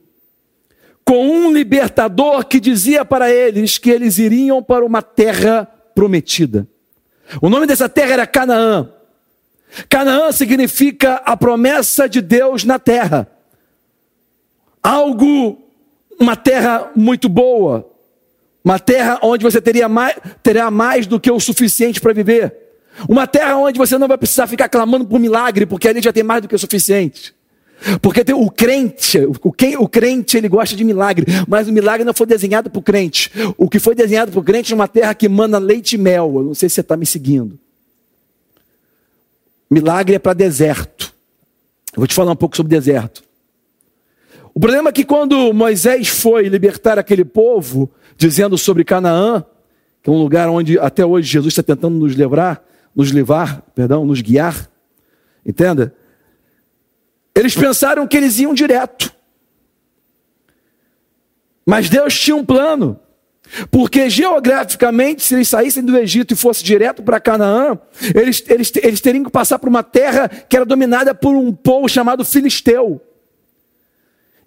com 1.10 1.28
um 1.28 1.52
libertador 1.52 2.46
que 2.46 2.60
dizia 2.60 3.04
para 3.04 3.32
eles 3.32 3.80
que 3.80 3.90
eles 3.90 4.20
iriam 4.20 4.62
para 4.62 4.86
uma 4.86 5.02
terra 5.02 5.66
prometida. 5.96 6.68
O 7.42 7.50
nome 7.50 7.66
dessa 7.66 7.90
terra 7.90 8.14
era 8.14 8.28
Canaã. 8.28 8.92
Canaã 9.90 10.32
significa 10.32 11.16
a 11.26 11.36
promessa 11.36 12.08
de 12.08 12.22
Deus 12.22 12.64
na 12.64 12.78
terra. 12.78 13.28
Algo, 14.84 15.60
uma 16.20 16.36
terra 16.36 16.92
muito 16.96 17.28
boa, 17.28 17.92
uma 18.64 18.78
terra 18.78 19.20
onde 19.24 19.44
você 19.44 19.60
teria 19.60 19.90
mais, 19.90 20.16
terá 20.44 20.70
mais 20.70 21.08
do 21.08 21.20
que 21.20 21.32
o 21.32 21.40
suficiente 21.40 22.00
para 22.00 22.14
viver. 22.14 22.56
Uma 23.10 23.26
terra 23.26 23.58
onde 23.58 23.80
você 23.80 23.98
não 23.98 24.08
vai 24.08 24.18
precisar 24.20 24.46
ficar 24.46 24.70
clamando 24.70 25.08
por 25.08 25.20
milagre, 25.20 25.66
porque 25.66 25.88
ali 25.88 26.04
já 26.04 26.14
tem 26.14 26.22
mais 26.22 26.44
do 26.44 26.48
que 26.48 26.54
o 26.54 26.60
suficiente. 26.60 27.34
Porque 28.02 28.24
o 28.34 28.50
crente, 28.50 29.20
o, 29.42 29.52
quem, 29.52 29.78
o 29.78 29.88
crente 29.88 30.38
ele 30.38 30.50
gosta 30.50 30.76
de 30.76 30.84
milagre, 30.84 31.26
mas 31.48 31.68
o 31.68 31.72
milagre 31.72 32.04
não 32.04 32.14
foi 32.14 32.28
desenhado 32.28 32.70
para 32.70 32.80
o 32.80 32.84
crente. 32.84 33.32
O 33.58 33.70
que 33.70 33.80
foi 33.80 33.96
desenhado 33.96 34.32
para 34.32 34.40
o 34.40 34.44
crente 34.44 34.74
é 34.74 34.76
uma 34.76 34.88
terra 34.88 35.14
que 35.14 35.30
manda 35.30 35.58
leite 35.58 35.94
e 35.94 35.98
mel. 35.98 36.34
Eu 36.36 36.44
não 36.44 36.54
sei 36.54 36.68
se 36.70 36.76
você 36.76 36.82
está 36.82 36.98
me 36.98 37.06
seguindo. 37.06 37.58
Milagre 39.70 40.16
é 40.16 40.20
para 40.20 40.34
deserto. 40.34 41.14
Eu 41.94 42.02
vou 42.02 42.08
te 42.08 42.14
falar 42.14 42.32
um 42.32 42.36
pouco 42.36 42.56
sobre 42.56 42.70
deserto. 42.70 43.24
O 44.54 44.60
problema 44.60 44.90
é 44.90 44.92
que 44.92 45.06
quando 45.06 45.54
Moisés 45.54 46.08
foi 46.08 46.50
libertar 46.50 47.00
aquele 47.00 47.24
povo, 47.24 47.90
dizendo 48.18 48.58
sobre 48.58 48.84
Canaã, 48.84 49.44
que 50.02 50.10
é 50.10 50.14
um 50.14 50.18
lugar 50.18 50.50
onde 50.50 50.78
até 50.80 51.06
hoje 51.06 51.30
Jesus 51.30 51.54
está 51.54 51.64
tentando 51.64 51.98
nos 51.98 52.16
levar, 52.16 52.64
nos 52.96 53.12
levar, 53.12 53.62
perdão, 53.74 54.06
nos 54.06 54.22
guiar. 54.22 54.70
Entenda? 55.46 55.94
Eles 57.36 57.56
pensaram 57.56 58.08
que 58.08 58.18
eles 58.18 58.40
iam 58.40 58.54
direto. 58.54 59.14
Mas 61.66 61.90
Deus 61.90 62.20
tinha 62.20 62.36
um 62.36 62.46
plano. 62.46 63.00
Porque 63.72 64.10
geograficamente, 64.10 65.24
se 65.24 65.34
eles 65.34 65.48
saíssem 65.48 65.84
do 65.84 65.98
Egito 65.98 66.34
e 66.34 66.38
fossem 66.38 66.66
direto 66.66 67.02
para 67.02 67.20
Canaã, 67.20 67.80
eles, 68.14 68.44
eles, 68.48 68.72
eles 68.76 69.02
teriam 69.02 69.24
que 69.24 69.32
passar 69.32 69.58
por 69.58 69.70
uma 69.70 69.82
terra 69.82 70.28
que 70.28 70.56
era 70.56 70.66
dominada 70.66 71.16
por 71.16 71.36
um 71.36 71.54
povo 71.54 71.88
chamado 71.88 72.24
Filisteu. 72.24 73.02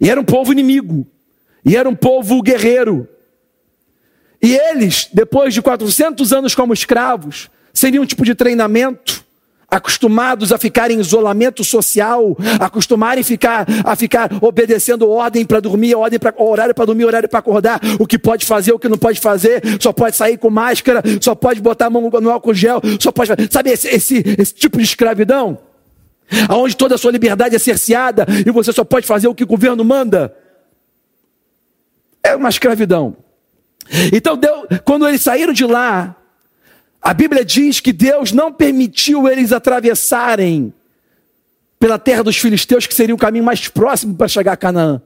E 0.01 0.09
era 0.09 0.21
um 0.21 0.25
povo 0.25 0.53
inimigo. 0.53 1.07
E 1.65 1.77
era 1.77 1.89
um 1.89 1.95
povo 1.95 2.43
guerreiro. 2.43 3.09
E 4.41 4.55
eles, 4.55 5.09
depois 5.13 5.55
de 5.55 5.63
400 5.63 6.33
anos 6.33 6.55
como 6.55 6.73
escravos, 6.73 7.49
Seria 7.73 8.03
um 8.03 8.07
tipo 8.07 8.25
de 8.25 8.35
treinamento, 8.35 9.22
acostumados 9.73 10.53
a 10.53 10.59
ficar 10.59 10.91
em 10.91 11.01
isolamento 11.01 11.65
social, 11.65 12.37
acostumarem 12.61 13.25
ficar, 13.25 13.67
a 13.83 13.97
ficar 13.97 14.31
obedecendo 14.43 15.09
ordem 15.09 15.47
para 15.47 15.61
dormir, 15.61 15.95
ordem 15.95 16.19
para 16.19 16.35
horário 16.37 16.75
para 16.75 16.85
dormir, 16.85 17.07
horário 17.07 17.27
para 17.27 17.39
acordar, 17.39 17.81
o 17.99 18.07
que 18.07 18.19
pode 18.19 18.45
fazer, 18.45 18.73
o 18.73 18.79
que 18.79 18.87
não 18.87 18.99
pode 18.99 19.19
fazer, 19.19 19.63
só 19.81 19.91
pode 19.91 20.15
sair 20.15 20.37
com 20.37 20.51
máscara, 20.51 21.03
só 21.23 21.35
pode 21.35 21.59
botar 21.63 21.87
a 21.87 21.91
mão 21.91 22.11
no 22.21 22.31
álcool 22.31 22.53
gel, 22.53 22.83
só 23.01 23.11
pode, 23.11 23.31
sabe 23.51 23.71
esse, 23.71 23.89
esse, 23.89 24.23
esse 24.39 24.55
tipo 24.55 24.77
de 24.77 24.85
escravidão? 24.85 25.59
Aonde 26.49 26.77
toda 26.77 26.95
a 26.95 26.99
sua 26.99 27.11
liberdade 27.11 27.57
é 27.57 27.59
cerceada 27.59 28.27
e 28.47 28.51
você 28.51 28.73
só 28.73 28.85
pode 28.85 29.07
fazer 29.07 29.29
o 29.29 29.35
que 29.35 29.45
o 29.45 29.47
governo 29.47 29.83
manda. 29.83 30.35
É 32.23 32.37
uma 32.37 32.51
escravidão. 32.51 33.17
Então, 34.13 34.37
Deus, 34.37 34.67
quando 34.85 35.09
eles 35.09 35.23
saíram 35.23 35.53
de 35.53 35.65
lá, 35.65 36.17
a 37.03 37.13
Bíblia 37.13 37.45
diz 37.45 37.81
que 37.81 37.93
Deus 37.93 38.31
não 38.31 38.53
permitiu 38.53 39.29
eles 39.29 39.51
atravessarem 39.51 40.73
pela 41.77 41.99
terra 41.99 42.23
dos 42.23 42.37
filisteus, 42.37 42.87
que 42.87 42.95
seria 42.95 43.15
o 43.15 43.19
caminho 43.19 43.45
mais 43.45 43.67
próximo 43.67 44.15
para 44.15 44.29
chegar 44.29 44.53
a 44.53 44.57
Canaã. 44.57 45.03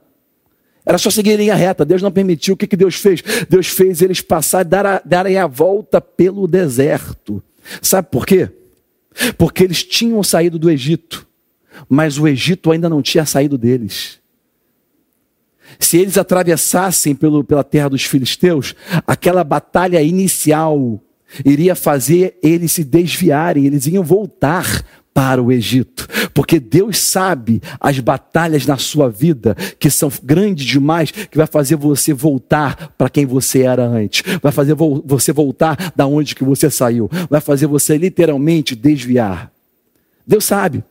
Era 0.85 0.99
só 0.99 1.09
seguir 1.09 1.35
linha 1.35 1.55
reta. 1.55 1.83
Deus 1.83 2.03
não 2.03 2.11
permitiu. 2.11 2.53
O 2.53 2.57
que, 2.57 2.67
que 2.67 2.77
Deus 2.77 2.95
fez? 2.95 3.23
Deus 3.49 3.67
fez 3.67 4.03
eles 4.03 4.21
passar, 4.21 4.63
dar 4.63 5.01
darem 5.03 5.37
a 5.37 5.47
volta 5.47 5.99
pelo 5.99 6.47
deserto. 6.47 7.41
Sabe 7.81 8.09
por 8.11 8.27
quê? 8.27 8.49
Porque 9.35 9.63
eles 9.63 9.83
tinham 9.83 10.21
saído 10.21 10.59
do 10.59 10.69
Egito, 10.69 11.27
mas 11.89 12.19
o 12.19 12.27
Egito 12.27 12.71
ainda 12.71 12.87
não 12.87 13.01
tinha 13.01 13.25
saído 13.25 13.57
deles. 13.57 14.19
Se 15.79 15.97
eles 15.97 16.17
atravessassem 16.17 17.15
pelo, 17.15 17.43
pela 17.43 17.63
terra 17.63 17.89
dos 17.89 18.03
filisteus, 18.03 18.75
aquela 19.05 19.43
batalha 19.43 20.01
inicial 20.01 21.01
iria 21.45 21.75
fazer 21.75 22.37
eles 22.41 22.71
se 22.71 22.83
desviarem, 22.83 23.65
eles 23.65 23.85
iam 23.87 24.03
voltar 24.03 24.83
para 25.17 25.41
o 25.41 25.51
Egito, 25.51 26.07
porque 26.31 26.59
Deus 26.59 26.99
sabe 26.99 27.59
as 27.79 27.99
batalhas 27.99 28.67
na 28.67 28.77
sua 28.77 29.09
vida 29.09 29.55
que 29.79 29.89
são 29.89 30.11
grandes 30.21 30.63
demais, 30.63 31.09
que 31.09 31.35
vai 31.35 31.47
fazer 31.47 31.75
você 31.75 32.13
voltar 32.13 32.93
para 32.95 33.09
quem 33.09 33.25
você 33.25 33.63
era 33.63 33.83
antes, 33.83 34.21
vai 34.43 34.51
fazer 34.51 34.75
vo 34.75 35.03
você 35.03 35.33
voltar 35.33 35.91
da 35.95 36.05
onde 36.05 36.35
que 36.35 36.43
você 36.43 36.69
saiu, 36.69 37.09
vai 37.31 37.41
fazer 37.41 37.65
você 37.65 37.97
literalmente 37.97 38.75
desviar. 38.75 39.51
Deus 40.25 40.45
sabe. 40.45 40.83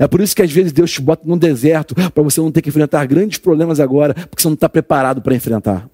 É 0.00 0.08
por 0.08 0.22
isso 0.22 0.34
que 0.34 0.40
às 0.40 0.50
vezes 0.50 0.72
Deus 0.72 0.90
te 0.90 1.02
bota 1.02 1.28
num 1.28 1.36
deserto 1.36 1.94
para 1.94 2.22
você 2.22 2.40
não 2.40 2.50
ter 2.50 2.62
que 2.62 2.70
enfrentar 2.70 3.04
grandes 3.04 3.38
problemas 3.38 3.78
agora, 3.78 4.14
porque 4.14 4.40
você 4.40 4.48
não 4.48 4.54
está 4.54 4.70
preparado 4.70 5.20
para 5.20 5.34
enfrentar. 5.34 5.86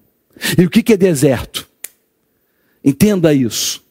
E 0.57 0.65
o 0.65 0.69
que, 0.69 0.81
que 0.81 0.93
é 0.93 0.97
deserto? 0.97 1.67
Entenda 2.81 3.33
isso. 3.33 3.82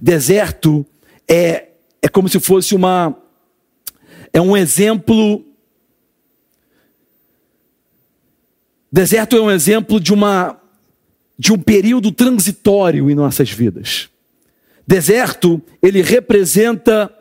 Deserto 0.00 0.86
é, 1.28 1.68
é 2.00 2.08
como 2.08 2.28
se 2.28 2.40
fosse 2.40 2.74
uma. 2.74 3.16
É 4.32 4.40
um 4.40 4.56
exemplo. 4.56 5.44
Deserto 8.90 9.36
é 9.36 9.40
um 9.40 9.50
exemplo 9.50 9.98
de 9.98 10.12
uma 10.12 10.58
de 11.38 11.52
um 11.52 11.58
período 11.58 12.12
transitório 12.12 13.10
em 13.10 13.14
nossas 13.14 13.50
vidas. 13.50 14.08
Deserto, 14.86 15.60
ele 15.82 16.02
representa 16.02 17.12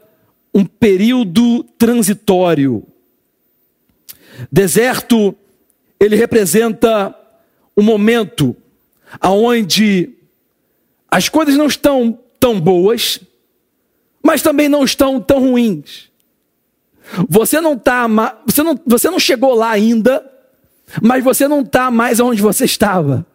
um 0.54 0.66
período 0.66 1.64
transitório. 1.78 2.84
Deserto, 4.52 5.36
ele 6.00 6.16
representa 6.16 7.16
um 7.76 7.82
momento 7.82 8.56
aonde 9.20 10.10
as 11.10 11.30
coisas 11.30 11.56
não 11.56 11.66
estão 11.66 12.20
tão 12.42 12.60
boas, 12.60 13.20
mas 14.24 14.42
também 14.42 14.68
não 14.68 14.84
estão 14.84 15.22
tão 15.22 15.40
ruins. 15.40 16.10
Você 17.30 17.62
não 17.62 17.78
tá, 17.78 18.08
você 18.46 18.64
não, 18.64 18.80
você 18.86 19.10
não 19.12 19.20
chegou 19.20 19.54
lá 19.54 19.70
ainda, 19.70 20.26
mas 21.02 21.24
você 21.24 21.48
não 21.48 21.62
está 21.62 21.92
mais 21.92 22.20
onde 22.20 22.42
você 22.42 22.66
estava. 22.66 23.26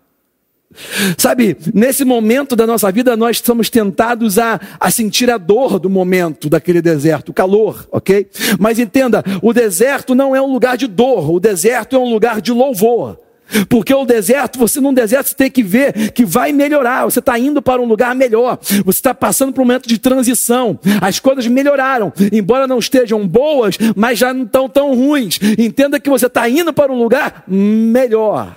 Sabe, 1.16 1.56
nesse 1.72 2.04
momento 2.04 2.56
da 2.56 2.66
nossa 2.66 2.90
vida, 2.90 3.16
nós 3.16 3.36
estamos 3.36 3.70
tentados 3.70 4.38
a, 4.38 4.60
a 4.80 4.90
sentir 4.90 5.30
a 5.30 5.38
dor 5.38 5.78
do 5.78 5.88
momento 5.88 6.50
daquele 6.50 6.82
deserto, 6.82 7.28
o 7.28 7.32
calor, 7.32 7.86
ok? 7.92 8.28
Mas 8.58 8.78
entenda, 8.78 9.22
o 9.40 9.52
deserto 9.52 10.14
não 10.14 10.34
é 10.34 10.42
um 10.42 10.52
lugar 10.52 10.76
de 10.76 10.88
dor, 10.88 11.30
o 11.30 11.38
deserto 11.38 11.94
é 11.94 11.98
um 11.98 12.10
lugar 12.10 12.40
de 12.40 12.52
louvor. 12.52 13.18
Porque 13.68 13.94
o 13.94 14.04
deserto, 14.04 14.58
você 14.58 14.80
num 14.80 14.92
deserto 14.92 15.28
você 15.28 15.34
tem 15.34 15.50
que 15.50 15.62
ver 15.62 16.12
que 16.12 16.24
vai 16.24 16.52
melhorar, 16.52 17.04
você 17.04 17.20
está 17.20 17.38
indo 17.38 17.62
para 17.62 17.80
um 17.80 17.84
lugar 17.84 18.14
melhor, 18.14 18.58
você 18.84 18.98
está 18.98 19.14
passando 19.14 19.52
por 19.52 19.62
um 19.62 19.64
momento 19.64 19.88
de 19.88 19.98
transição, 19.98 20.78
as 21.00 21.20
coisas 21.20 21.46
melhoraram, 21.46 22.12
embora 22.32 22.66
não 22.66 22.78
estejam 22.78 23.26
boas, 23.26 23.76
mas 23.94 24.18
já 24.18 24.32
não 24.34 24.44
estão 24.44 24.68
tão 24.68 24.94
ruins. 24.94 25.38
Entenda 25.58 26.00
que 26.00 26.10
você 26.10 26.26
está 26.26 26.48
indo 26.48 26.72
para 26.72 26.92
um 26.92 26.98
lugar 26.98 27.44
melhor. 27.46 28.56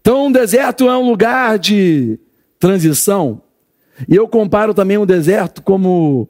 Então, 0.00 0.26
um 0.26 0.32
deserto 0.32 0.88
é 0.88 0.96
um 0.96 1.08
lugar 1.08 1.58
de 1.58 2.18
transição, 2.58 3.42
e 4.08 4.16
eu 4.16 4.26
comparo 4.26 4.72
também 4.72 4.96
o 4.96 5.04
deserto 5.04 5.62
como 5.62 6.28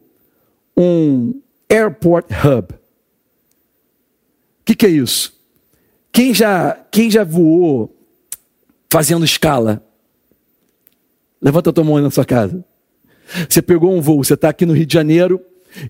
um 0.77 1.41
airport 1.69 2.27
hub. 2.31 2.75
O 2.75 2.79
que, 4.65 4.75
que 4.75 4.87
é 4.87 4.91
isso? 4.91 5.40
Quem 6.13 6.35
já, 6.35 6.77
quem 6.91 7.11
já 7.11 7.25
voou 7.25 7.97
fazendo 8.91 9.25
escala? 9.25 9.83
Levanta 11.41 11.71
a 11.71 11.73
tua 11.73 11.85
mão 11.85 11.97
aí 11.97 12.03
na 12.03 12.11
sua 12.11 12.25
casa. 12.25 12.65
Você 13.49 13.63
pegou 13.63 13.95
um 13.95 14.01
voo, 14.01 14.23
você 14.23 14.35
está 14.35 14.49
aqui 14.49 14.67
no 14.67 14.73
Rio 14.73 14.87
de 14.87 14.93
Janeiro 14.93 15.41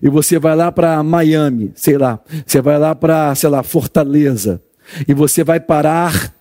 e 0.01 0.09
você 0.09 0.37
vai 0.37 0.55
lá 0.55 0.71
para 0.71 1.01
Miami, 1.01 1.71
sei 1.75 1.97
lá, 1.97 2.19
você 2.45 2.61
vai 2.61 2.77
lá 2.77 2.93
para, 2.93 3.33
sei 3.33 3.49
lá, 3.49 3.63
Fortaleza, 3.63 4.61
e 5.07 5.13
você 5.13 5.43
vai 5.43 5.59
parar 5.59 6.33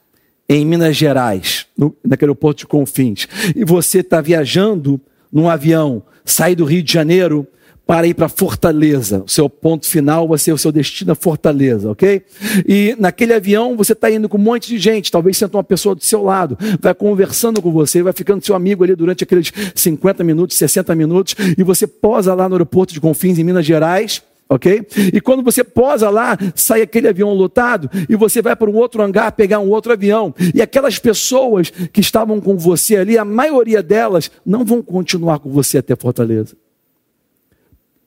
em 0.48 0.64
Minas 0.66 0.96
Gerais, 0.96 1.66
no, 1.76 1.96
naquele 2.04 2.30
aeroporto 2.30 2.60
de 2.60 2.66
Confins, 2.66 3.26
e 3.56 3.64
você 3.64 4.00
está 4.00 4.20
viajando 4.20 5.00
num 5.32 5.48
avião, 5.48 6.02
sai 6.24 6.54
do 6.54 6.64
Rio 6.64 6.82
de 6.82 6.92
Janeiro 6.92 7.46
para 7.90 8.06
ir 8.06 8.14
para 8.14 8.28
Fortaleza. 8.28 9.24
O 9.26 9.28
seu 9.28 9.50
ponto 9.50 9.84
final 9.84 10.28
vai 10.28 10.38
ser 10.38 10.52
o 10.52 10.58
seu 10.58 10.70
destino 10.70 11.10
a 11.10 11.14
Fortaleza, 11.16 11.90
ok? 11.90 12.22
E 12.64 12.94
naquele 13.00 13.34
avião 13.34 13.76
você 13.76 13.94
está 13.94 14.08
indo 14.08 14.28
com 14.28 14.38
um 14.38 14.40
monte 14.40 14.68
de 14.68 14.78
gente, 14.78 15.10
talvez 15.10 15.36
senta 15.36 15.56
uma 15.56 15.64
pessoa 15.64 15.96
do 15.96 16.04
seu 16.04 16.22
lado, 16.22 16.56
vai 16.80 16.94
conversando 16.94 17.60
com 17.60 17.72
você, 17.72 18.00
vai 18.00 18.12
ficando 18.12 18.46
seu 18.46 18.54
amigo 18.54 18.84
ali 18.84 18.94
durante 18.94 19.24
aqueles 19.24 19.52
50 19.74 20.22
minutos, 20.22 20.56
60 20.56 20.94
minutos, 20.94 21.34
e 21.58 21.64
você 21.64 21.84
posa 21.84 22.32
lá 22.32 22.48
no 22.48 22.54
aeroporto 22.54 22.94
de 22.94 23.00
Confins, 23.00 23.40
em 23.40 23.42
Minas 23.42 23.66
Gerais, 23.66 24.22
ok? 24.48 24.86
E 25.12 25.20
quando 25.20 25.42
você 25.42 25.64
posa 25.64 26.10
lá, 26.10 26.38
sai 26.54 26.82
aquele 26.82 27.08
avião 27.08 27.34
lotado 27.34 27.90
e 28.08 28.14
você 28.14 28.40
vai 28.40 28.54
para 28.54 28.70
um 28.70 28.76
outro 28.76 29.02
hangar 29.02 29.32
pegar 29.32 29.58
um 29.58 29.68
outro 29.68 29.92
avião. 29.92 30.32
E 30.54 30.62
aquelas 30.62 31.00
pessoas 31.00 31.70
que 31.70 32.00
estavam 32.00 32.40
com 32.40 32.56
você 32.56 32.98
ali, 32.98 33.18
a 33.18 33.24
maioria 33.24 33.82
delas 33.82 34.30
não 34.46 34.64
vão 34.64 34.80
continuar 34.80 35.40
com 35.40 35.50
você 35.50 35.78
até 35.78 35.96
Fortaleza. 35.96 36.54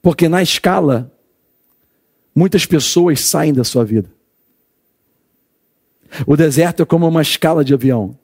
Porque 0.03 0.27
na 0.27 0.43
escala, 0.43 1.09
muitas 2.35 2.65
pessoas 2.65 3.21
saem 3.21 3.53
da 3.53 3.63
sua 3.63 3.85
vida. 3.85 4.11
O 6.27 6.35
deserto 6.35 6.83
é 6.83 6.85
como 6.85 7.07
uma 7.07 7.21
escala 7.21 7.63
de 7.63 7.73
avião. 7.73 8.15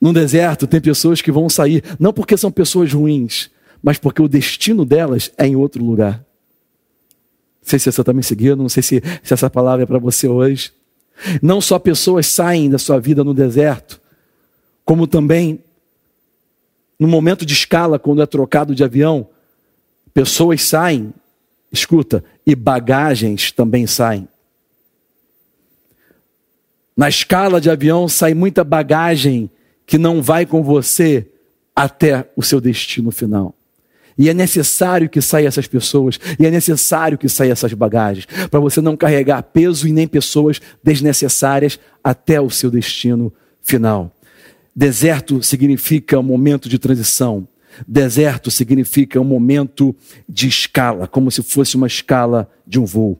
No 0.00 0.12
deserto 0.12 0.68
tem 0.68 0.80
pessoas 0.80 1.20
que 1.20 1.32
vão 1.32 1.50
sair, 1.50 1.82
não 1.98 2.12
porque 2.12 2.36
são 2.36 2.50
pessoas 2.50 2.92
ruins, 2.92 3.50
mas 3.82 3.98
porque 3.98 4.22
o 4.22 4.28
destino 4.28 4.84
delas 4.84 5.32
é 5.36 5.48
em 5.48 5.56
outro 5.56 5.84
lugar. 5.84 6.24
Não 7.60 7.68
sei 7.68 7.80
se 7.80 7.90
você 7.90 8.00
está 8.00 8.12
me 8.12 8.22
seguindo, 8.22 8.58
não 8.58 8.68
sei 8.68 8.84
se, 8.84 9.02
se 9.20 9.34
essa 9.34 9.50
palavra 9.50 9.82
é 9.82 9.86
para 9.86 9.98
você 9.98 10.28
hoje. 10.28 10.72
Não 11.42 11.60
só 11.60 11.76
pessoas 11.80 12.28
saem 12.28 12.70
da 12.70 12.78
sua 12.78 13.00
vida 13.00 13.24
no 13.24 13.34
deserto, 13.34 14.00
como 14.84 15.08
também 15.08 15.58
no 16.96 17.08
momento 17.08 17.44
de 17.44 17.52
escala, 17.52 17.98
quando 17.98 18.22
é 18.22 18.26
trocado 18.26 18.72
de 18.72 18.84
avião, 18.84 19.28
Pessoas 20.16 20.62
saem, 20.62 21.12
escuta, 21.70 22.24
e 22.46 22.54
bagagens 22.54 23.52
também 23.52 23.86
saem. 23.86 24.26
Na 26.96 27.06
escala 27.06 27.60
de 27.60 27.68
avião 27.68 28.08
sai 28.08 28.32
muita 28.32 28.64
bagagem 28.64 29.50
que 29.84 29.98
não 29.98 30.22
vai 30.22 30.46
com 30.46 30.62
você 30.62 31.26
até 31.74 32.30
o 32.34 32.42
seu 32.42 32.62
destino 32.62 33.10
final. 33.10 33.54
E 34.16 34.30
é 34.30 34.32
necessário 34.32 35.10
que 35.10 35.20
saiam 35.20 35.48
essas 35.48 35.66
pessoas, 35.66 36.18
e 36.40 36.46
é 36.46 36.50
necessário 36.50 37.18
que 37.18 37.28
saiam 37.28 37.52
essas 37.52 37.74
bagagens, 37.74 38.24
para 38.50 38.58
você 38.58 38.80
não 38.80 38.96
carregar 38.96 39.42
peso 39.42 39.86
e 39.86 39.92
nem 39.92 40.08
pessoas 40.08 40.62
desnecessárias 40.82 41.78
até 42.02 42.40
o 42.40 42.48
seu 42.48 42.70
destino 42.70 43.30
final. 43.60 44.10
Deserto 44.74 45.42
significa 45.42 46.18
um 46.18 46.22
momento 46.22 46.70
de 46.70 46.78
transição. 46.78 47.46
Deserto 47.86 48.50
significa 48.50 49.20
um 49.20 49.24
momento 49.24 49.94
de 50.28 50.48
escala, 50.48 51.06
como 51.06 51.30
se 51.30 51.42
fosse 51.42 51.76
uma 51.76 51.86
escala 51.86 52.50
de 52.66 52.78
um 52.78 52.84
voo. 52.84 53.18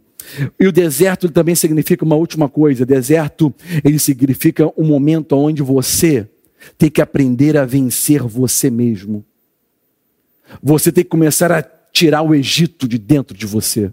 E 0.58 0.66
o 0.66 0.72
deserto 0.72 1.28
também 1.28 1.54
significa 1.54 2.04
uma 2.04 2.16
última 2.16 2.48
coisa. 2.48 2.84
Deserto, 2.84 3.54
ele 3.84 3.98
significa 3.98 4.70
um 4.76 4.84
momento 4.84 5.36
onde 5.36 5.62
você 5.62 6.28
tem 6.76 6.90
que 6.90 7.00
aprender 7.00 7.56
a 7.56 7.64
vencer 7.64 8.22
você 8.22 8.70
mesmo. 8.70 9.24
Você 10.62 10.90
tem 10.90 11.04
que 11.04 11.10
começar 11.10 11.52
a 11.52 11.62
tirar 11.62 12.22
o 12.22 12.34
Egito 12.34 12.88
de 12.88 12.98
dentro 12.98 13.36
de 13.36 13.46
você. 13.46 13.92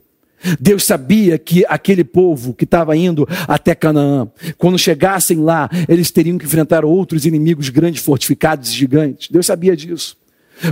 Deus 0.59 0.83
sabia 0.83 1.37
que 1.37 1.63
aquele 1.69 2.03
povo 2.03 2.53
que 2.53 2.65
estava 2.65 2.95
indo 2.97 3.27
até 3.47 3.73
Canaã, 3.73 4.29
quando 4.57 4.77
chegassem 4.77 5.37
lá, 5.37 5.69
eles 5.87 6.11
teriam 6.11 6.37
que 6.37 6.45
enfrentar 6.45 6.83
outros 6.83 7.25
inimigos 7.25 7.69
grandes, 7.69 8.03
fortificados 8.03 8.69
e 8.69 8.73
gigantes. 8.73 9.29
Deus 9.29 9.45
sabia 9.45 9.75
disso. 9.75 10.17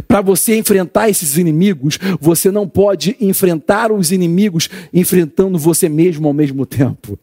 Para 0.07 0.21
você 0.21 0.57
enfrentar 0.57 1.09
esses 1.09 1.37
inimigos, 1.37 1.99
você 2.19 2.51
não 2.51 2.67
pode 2.67 3.15
enfrentar 3.19 3.91
os 3.91 4.11
inimigos 4.11 4.69
enfrentando 4.93 5.57
você 5.57 5.89
mesmo 5.89 6.27
ao 6.27 6.33
mesmo 6.33 6.65
tempo. 6.65 7.17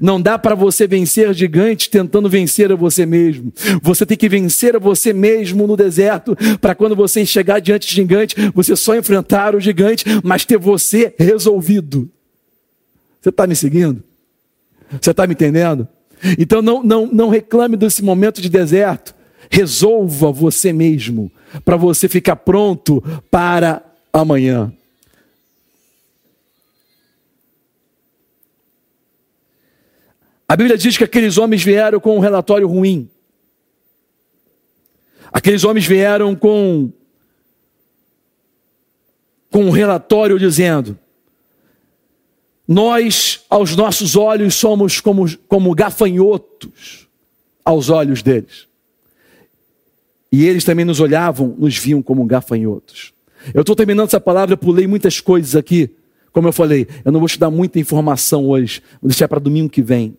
Não 0.00 0.20
dá 0.20 0.38
para 0.38 0.54
você 0.54 0.86
vencer 0.86 1.32
gigantes 1.34 1.88
tentando 1.88 2.28
vencer 2.28 2.70
a 2.70 2.76
você 2.76 3.04
mesmo. 3.04 3.52
Você 3.82 4.06
tem 4.06 4.16
que 4.16 4.28
vencer 4.28 4.76
a 4.76 4.78
você 4.78 5.12
mesmo 5.12 5.66
no 5.66 5.76
deserto, 5.76 6.36
para 6.60 6.74
quando 6.74 6.94
você 6.94 7.26
chegar 7.26 7.60
diante 7.60 7.88
de 7.88 7.94
gigante, 7.94 8.36
você 8.54 8.76
só 8.76 8.96
enfrentar 8.96 9.56
o 9.56 9.60
gigante, 9.60 10.04
mas 10.22 10.44
ter 10.44 10.58
você 10.58 11.14
resolvido. 11.18 12.08
Você 13.20 13.30
está 13.30 13.46
me 13.46 13.56
seguindo? 13.56 14.02
Você 15.00 15.10
está 15.10 15.26
me 15.26 15.34
entendendo? 15.34 15.88
Então 16.38 16.62
não, 16.62 16.82
não, 16.82 17.06
não 17.06 17.28
reclame 17.28 17.76
desse 17.76 18.02
momento 18.02 18.40
de 18.40 18.48
deserto. 18.48 19.14
Resolva 19.54 20.32
você 20.32 20.72
mesmo, 20.72 21.30
para 21.62 21.76
você 21.76 22.08
ficar 22.08 22.36
pronto 22.36 23.02
para 23.30 23.84
amanhã. 24.10 24.72
A 30.48 30.56
Bíblia 30.56 30.78
diz 30.78 30.96
que 30.96 31.04
aqueles 31.04 31.36
homens 31.36 31.62
vieram 31.62 32.00
com 32.00 32.16
um 32.16 32.18
relatório 32.18 32.66
ruim. 32.66 33.10
Aqueles 35.30 35.64
homens 35.64 35.84
vieram 35.84 36.34
com, 36.34 36.90
com 39.50 39.66
um 39.66 39.70
relatório 39.70 40.38
dizendo: 40.38 40.98
Nós, 42.66 43.44
aos 43.50 43.76
nossos 43.76 44.16
olhos, 44.16 44.54
somos 44.54 44.98
como, 44.98 45.26
como 45.46 45.74
gafanhotos 45.74 47.06
aos 47.62 47.90
olhos 47.90 48.22
deles. 48.22 48.71
E 50.32 50.46
eles 50.46 50.64
também 50.64 50.84
nos 50.84 50.98
olhavam, 50.98 51.54
nos 51.58 51.76
viam 51.76 52.00
como 52.00 52.24
gafanhotos. 52.24 53.12
Eu 53.52 53.60
estou 53.60 53.76
terminando 53.76 54.08
essa 54.08 54.20
palavra, 54.20 54.54
eu 54.54 54.58
pulei 54.58 54.86
muitas 54.86 55.20
coisas 55.20 55.54
aqui. 55.54 55.90
Como 56.32 56.48
eu 56.48 56.52
falei, 56.52 56.88
eu 57.04 57.12
não 57.12 57.20
vou 57.20 57.28
te 57.28 57.38
dar 57.38 57.50
muita 57.50 57.78
informação 57.78 58.46
hoje. 58.48 58.82
Vou 59.00 59.10
deixar 59.10 59.28
para 59.28 59.38
domingo 59.38 59.68
que 59.68 59.82
vem 59.82 60.16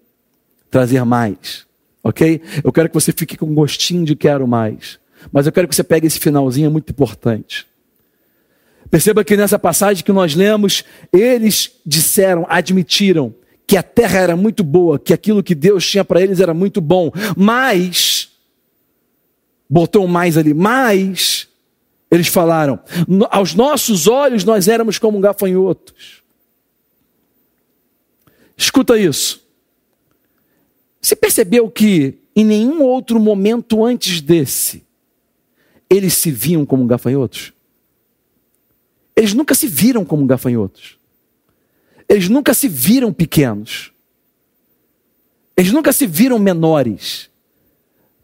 trazer 0.69 1.03
mais. 1.03 1.65
Ok? 2.03 2.41
Eu 2.63 2.71
quero 2.71 2.89
que 2.89 2.93
você 2.93 3.11
fique 3.11 3.35
com 3.35 3.47
um 3.47 3.55
gostinho 3.55 4.05
de 4.05 4.15
quero 4.15 4.47
mais. 4.47 4.99
Mas 5.31 5.47
eu 5.47 5.51
quero 5.51 5.67
que 5.67 5.75
você 5.75 5.83
pegue 5.83 6.05
esse 6.05 6.19
finalzinho, 6.19 6.67
é 6.67 6.69
muito 6.69 6.91
importante. 6.91 7.65
Perceba 8.91 9.23
que 9.23 9.35
nessa 9.35 9.57
passagem 9.57 10.03
que 10.03 10.11
nós 10.11 10.35
lemos, 10.35 10.83
eles 11.11 11.71
disseram, 11.83 12.45
admitiram 12.47 13.33
que 13.65 13.75
a 13.77 13.81
terra 13.81 14.19
era 14.19 14.35
muito 14.35 14.63
boa, 14.63 14.99
que 14.99 15.13
aquilo 15.13 15.41
que 15.41 15.55
Deus 15.55 15.89
tinha 15.89 16.05
para 16.05 16.21
eles 16.21 16.39
era 16.39 16.53
muito 16.53 16.79
bom, 16.79 17.11
mas 17.35 18.22
botou 19.73 20.07
mais 20.07 20.37
ali, 20.37 20.53
mas 20.53 21.47
eles 22.11 22.27
falaram: 22.27 22.79
aos 23.31 23.55
nossos 23.55 24.07
olhos 24.07 24.43
nós 24.43 24.67
éramos 24.67 24.99
como 24.99 25.19
gafanhotos. 25.19 26.21
Escuta 28.55 28.97
isso. 28.97 29.41
Você 31.01 31.15
percebeu 31.15 31.69
que 31.71 32.19
em 32.35 32.45
nenhum 32.45 32.83
outro 32.83 33.19
momento 33.19 33.83
antes 33.83 34.21
desse 34.21 34.85
eles 35.89 36.13
se 36.13 36.29
viam 36.29 36.65
como 36.65 36.85
gafanhotos? 36.85 37.51
Eles 39.15 39.33
nunca 39.33 39.55
se 39.55 39.67
viram 39.67 40.05
como 40.05 40.25
gafanhotos. 40.27 40.99
Eles 42.07 42.29
nunca 42.29 42.53
se 42.53 42.67
viram 42.67 43.11
pequenos. 43.11 43.91
Eles 45.57 45.71
nunca 45.71 45.91
se 45.91 46.05
viram 46.05 46.37
menores. 46.37 47.32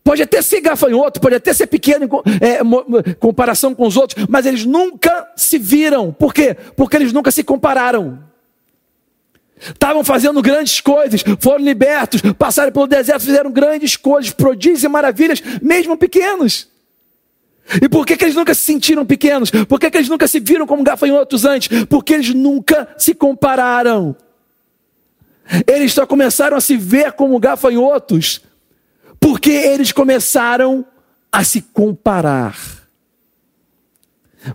Pode 0.03 0.23
até 0.23 0.41
ser 0.41 0.61
gafanhoto, 0.61 1.19
pode 1.19 1.35
até 1.35 1.53
ser 1.53 1.67
pequeno 1.67 2.05
em 2.05 3.09
é, 3.09 3.13
comparação 3.15 3.75
com 3.75 3.85
os 3.85 3.97
outros, 3.97 4.25
mas 4.29 4.45
eles 4.45 4.65
nunca 4.65 5.27
se 5.35 5.57
viram. 5.57 6.11
Por 6.11 6.33
quê? 6.33 6.55
Porque 6.75 6.95
eles 6.95 7.13
nunca 7.13 7.31
se 7.31 7.43
compararam. 7.43 8.23
Estavam 9.59 10.03
fazendo 10.03 10.41
grandes 10.41 10.79
coisas, 10.79 11.21
foram 11.39 11.63
libertos, 11.63 12.21
passaram 12.37 12.71
pelo 12.71 12.87
deserto, 12.87 13.25
fizeram 13.25 13.51
grandes 13.51 13.97
coisas, 13.97 14.31
prodígios 14.31 14.83
e 14.83 14.87
maravilhas, 14.87 15.43
mesmo 15.61 15.97
pequenos. 15.97 16.69
E 17.81 17.87
por 17.87 18.05
que, 18.05 18.17
que 18.17 18.23
eles 18.23 18.35
nunca 18.35 18.53
se 18.55 18.61
sentiram 18.61 19.05
pequenos? 19.05 19.51
Por 19.51 19.79
que, 19.79 19.91
que 19.91 19.97
eles 19.97 20.09
nunca 20.09 20.27
se 20.27 20.39
viram 20.39 20.65
como 20.65 20.81
gafanhotos 20.81 21.45
antes? 21.45 21.85
Porque 21.85 22.13
eles 22.13 22.33
nunca 22.33 22.87
se 22.97 23.13
compararam. 23.13 24.15
Eles 25.67 25.93
só 25.93 26.05
começaram 26.05 26.57
a 26.57 26.61
se 26.61 26.77
ver 26.77 27.11
como 27.11 27.37
gafanhotos 27.39 28.41
porque 29.19 29.51
eles 29.51 29.91
começaram 29.91 30.85
a 31.31 31.43
se 31.43 31.61
comparar. 31.61 32.57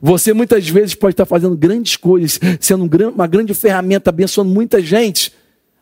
Você 0.00 0.32
muitas 0.32 0.68
vezes 0.68 0.94
pode 0.94 1.12
estar 1.12 1.26
fazendo 1.26 1.56
grandes 1.56 1.96
coisas, 1.96 2.40
sendo 2.60 2.88
uma 3.10 3.26
grande 3.26 3.52
ferramenta, 3.54 4.10
abençoando 4.10 4.50
muita 4.50 4.80
gente, 4.80 5.32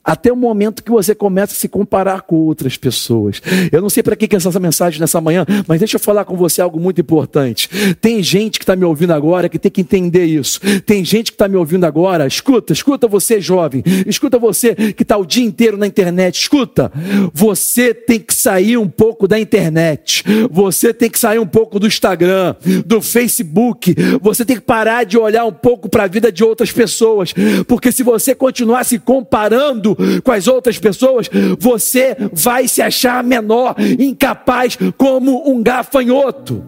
até 0.04 0.32
o 0.32 0.36
momento 0.36 0.82
que 0.82 0.90
você 0.90 1.14
começa 1.14 1.52
a 1.52 1.56
se 1.56 1.68
comparar 1.68 2.22
com 2.22 2.36
outras 2.36 2.76
pessoas. 2.76 3.40
Eu 3.70 3.80
não 3.80 3.88
sei 3.88 4.02
para 4.02 4.16
que, 4.16 4.26
que 4.26 4.36
é 4.36 4.38
essa 4.38 4.60
mensagem 4.60 5.00
nessa 5.00 5.20
manhã, 5.20 5.46
mas 5.66 5.78
deixa 5.78 5.96
eu 5.96 6.00
falar 6.00 6.24
com 6.24 6.36
você 6.36 6.60
algo 6.60 6.80
muito 6.80 7.00
importante. 7.00 7.68
Tem 8.00 8.22
gente 8.22 8.58
que 8.58 8.64
está 8.64 8.74
me 8.74 8.84
ouvindo 8.84 9.12
agora 9.12 9.48
que 9.48 9.58
tem 9.58 9.70
que 9.70 9.80
entender 9.80 10.24
isso. 10.24 10.60
Tem 10.84 11.04
gente 11.04 11.30
que 11.30 11.36
está 11.36 11.48
me 11.48 11.56
ouvindo 11.56 11.84
agora, 11.84 12.26
escuta, 12.26 12.72
escuta 12.72 13.06
você 13.06 13.40
jovem, 13.40 13.82
escuta 14.06 14.38
você 14.38 14.74
que 14.74 15.02
está 15.02 15.16
o 15.16 15.24
dia 15.24 15.44
inteiro 15.44 15.76
na 15.76 15.86
internet, 15.86 16.40
escuta. 16.40 16.90
Você 17.32 17.94
tem 17.94 18.18
que 18.18 18.34
sair 18.34 18.76
um 18.76 18.88
pouco 18.88 19.28
da 19.28 19.38
internet, 19.38 20.24
você 20.50 20.92
tem 20.92 21.10
que 21.10 21.18
sair 21.18 21.38
um 21.38 21.46
pouco 21.46 21.78
do 21.78 21.86
Instagram, 21.86 22.56
do 22.84 23.00
Facebook, 23.00 23.94
você 24.20 24.44
tem 24.44 24.56
que 24.56 24.62
parar 24.62 25.04
de 25.04 25.16
olhar 25.16 25.44
um 25.44 25.52
pouco 25.52 25.88
para 25.88 26.04
a 26.04 26.06
vida 26.06 26.32
de 26.32 26.42
outras 26.42 26.72
pessoas, 26.72 27.32
porque 27.66 27.92
se 27.92 28.02
você 28.02 28.34
continuar 28.34 28.84
se 28.84 28.98
comparando, 28.98 29.91
com 30.22 30.32
as 30.32 30.46
outras 30.46 30.78
pessoas, 30.78 31.28
você 31.58 32.16
vai 32.32 32.68
se 32.68 32.82
achar 32.82 33.22
menor, 33.22 33.74
incapaz, 33.98 34.78
como 34.96 35.50
um 35.50 35.62
gafanhoto. 35.62 36.64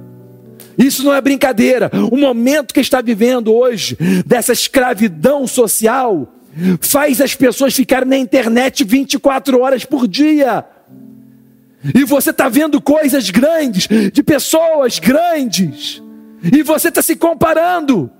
Isso 0.77 1.05
não 1.05 1.15
é 1.15 1.21
brincadeira. 1.21 1.91
O 2.11 2.17
momento 2.17 2.75
que 2.75 2.81
está 2.81 3.01
vivendo 3.01 3.53
hoje, 3.55 3.97
dessa 4.27 4.53
escravidão 4.53 5.47
social, 5.47 6.33
faz 6.81 7.21
as 7.21 7.35
pessoas 7.35 7.75
ficarem 7.75 8.09
na 8.09 8.17
internet 8.17 8.85
24 8.85 9.61
horas 9.61 9.85
por 9.85 10.07
dia. 10.07 10.65
E 11.95 12.05
você 12.05 12.31
está 12.31 12.49
vendo 12.49 12.81
coisas 12.81 13.31
grandes, 13.31 13.87
de 14.13 14.23
pessoas 14.23 14.99
grandes, 14.99 16.03
e 16.43 16.63
você 16.63 16.89
está 16.89 17.03
se 17.03 17.15
comparando, 17.15 18.11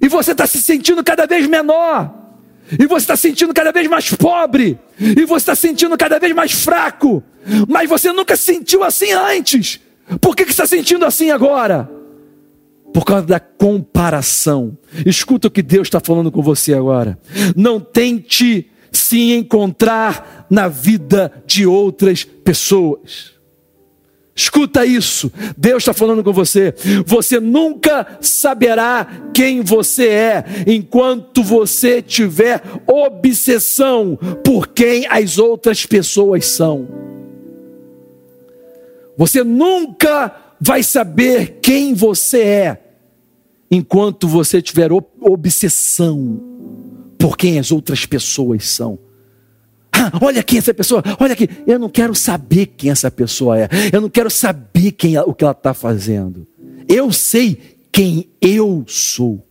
e 0.00 0.08
você 0.08 0.32
está 0.32 0.46
se 0.46 0.62
sentindo 0.62 1.02
cada 1.02 1.26
vez 1.26 1.46
menor 1.48 2.21
e 2.78 2.86
você 2.86 3.04
está 3.04 3.16
sentindo 3.16 3.52
cada 3.52 3.72
vez 3.72 3.88
mais 3.88 4.10
pobre, 4.14 4.78
e 4.98 5.24
você 5.24 5.42
está 5.42 5.54
sentindo 5.54 5.96
cada 5.96 6.18
vez 6.18 6.34
mais 6.34 6.52
fraco, 6.52 7.22
mas 7.68 7.88
você 7.88 8.12
nunca 8.12 8.36
sentiu 8.36 8.82
assim 8.82 9.12
antes. 9.12 9.80
Por 10.20 10.36
que, 10.36 10.44
que 10.44 10.50
está 10.50 10.66
sentindo 10.66 11.04
assim 11.04 11.30
agora? 11.30 11.90
Por 12.92 13.04
causa 13.04 13.26
da 13.26 13.40
comparação. 13.40 14.76
Escuta 15.06 15.48
o 15.48 15.50
que 15.50 15.62
Deus 15.62 15.86
está 15.86 16.00
falando 16.00 16.30
com 16.30 16.42
você 16.42 16.74
agora. 16.74 17.18
Não 17.56 17.80
tente 17.80 18.70
se 18.90 19.32
encontrar 19.32 20.46
na 20.50 20.68
vida 20.68 21.32
de 21.46 21.66
outras 21.66 22.24
pessoas. 22.24 23.31
Escuta 24.34 24.86
isso, 24.86 25.30
Deus 25.58 25.82
está 25.82 25.92
falando 25.92 26.24
com 26.24 26.32
você. 26.32 26.74
Você 27.04 27.38
nunca 27.38 28.18
saberá 28.20 29.06
quem 29.34 29.60
você 29.60 30.08
é 30.08 30.44
enquanto 30.66 31.42
você 31.42 32.00
tiver 32.00 32.62
obsessão 32.86 34.18
por 34.42 34.68
quem 34.68 35.06
as 35.06 35.38
outras 35.38 35.84
pessoas 35.84 36.46
são. 36.46 36.88
Você 39.18 39.44
nunca 39.44 40.34
vai 40.58 40.82
saber 40.82 41.58
quem 41.60 41.92
você 41.92 42.40
é 42.40 42.82
enquanto 43.70 44.26
você 44.26 44.62
tiver 44.62 44.90
obsessão 45.20 46.40
por 47.18 47.36
quem 47.36 47.58
as 47.58 47.70
outras 47.70 48.06
pessoas 48.06 48.66
são. 48.66 48.98
Olha 50.20 50.42
quem 50.42 50.58
essa 50.58 50.74
pessoa, 50.74 51.02
olha 51.18 51.32
aqui. 51.32 51.48
Eu 51.66 51.78
não 51.78 51.88
quero 51.88 52.14
saber 52.14 52.66
quem 52.66 52.90
essa 52.90 53.10
pessoa 53.10 53.58
é. 53.58 53.68
Eu 53.92 54.00
não 54.00 54.08
quero 54.08 54.30
saber 54.30 54.92
quem, 54.92 55.18
o 55.18 55.34
que 55.34 55.44
ela 55.44 55.52
está 55.52 55.74
fazendo. 55.74 56.46
Eu 56.88 57.12
sei 57.12 57.78
quem 57.90 58.28
eu 58.40 58.84
sou. 58.86 59.46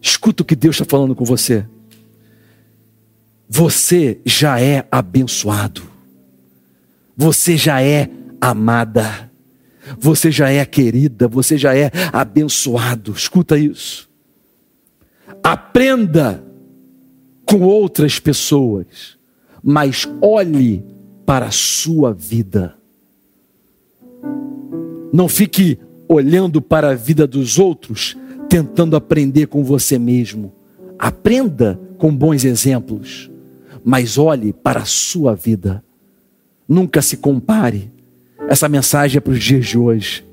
Escuta 0.00 0.42
o 0.42 0.46
que 0.46 0.56
Deus 0.56 0.76
está 0.76 0.84
falando 0.88 1.14
com 1.14 1.24
você. 1.24 1.66
Você 3.48 4.20
já 4.24 4.60
é 4.60 4.86
abençoado. 4.90 5.82
Você 7.16 7.56
já 7.56 7.82
é 7.82 8.08
amada. 8.40 9.30
Você 9.98 10.30
já 10.30 10.50
é 10.50 10.64
querida. 10.64 11.28
Você 11.28 11.58
já 11.58 11.76
é 11.76 11.90
abençoado. 12.12 13.12
Escuta 13.12 13.58
isso. 13.58 14.08
Aprenda 15.42 16.49
com 17.50 17.62
outras 17.62 18.20
pessoas, 18.20 19.18
mas 19.60 20.08
olhe 20.22 20.84
para 21.26 21.46
a 21.46 21.50
sua 21.50 22.12
vida. 22.12 22.76
Não 25.12 25.28
fique 25.28 25.76
olhando 26.08 26.62
para 26.62 26.90
a 26.90 26.94
vida 26.94 27.26
dos 27.26 27.58
outros, 27.58 28.16
tentando 28.48 28.94
aprender 28.94 29.46
com 29.46 29.64
você 29.64 29.98
mesmo. 29.98 30.52
Aprenda 30.96 31.80
com 31.98 32.14
bons 32.14 32.44
exemplos, 32.44 33.28
mas 33.84 34.16
olhe 34.16 34.52
para 34.52 34.82
a 34.82 34.84
sua 34.84 35.34
vida. 35.34 35.82
Nunca 36.68 37.02
se 37.02 37.16
compare. 37.16 37.90
Essa 38.48 38.68
mensagem 38.68 39.18
é 39.18 39.20
para 39.20 39.32
os 39.32 39.42
dias 39.42 39.66
de 39.66 39.76
hoje. 39.76 40.24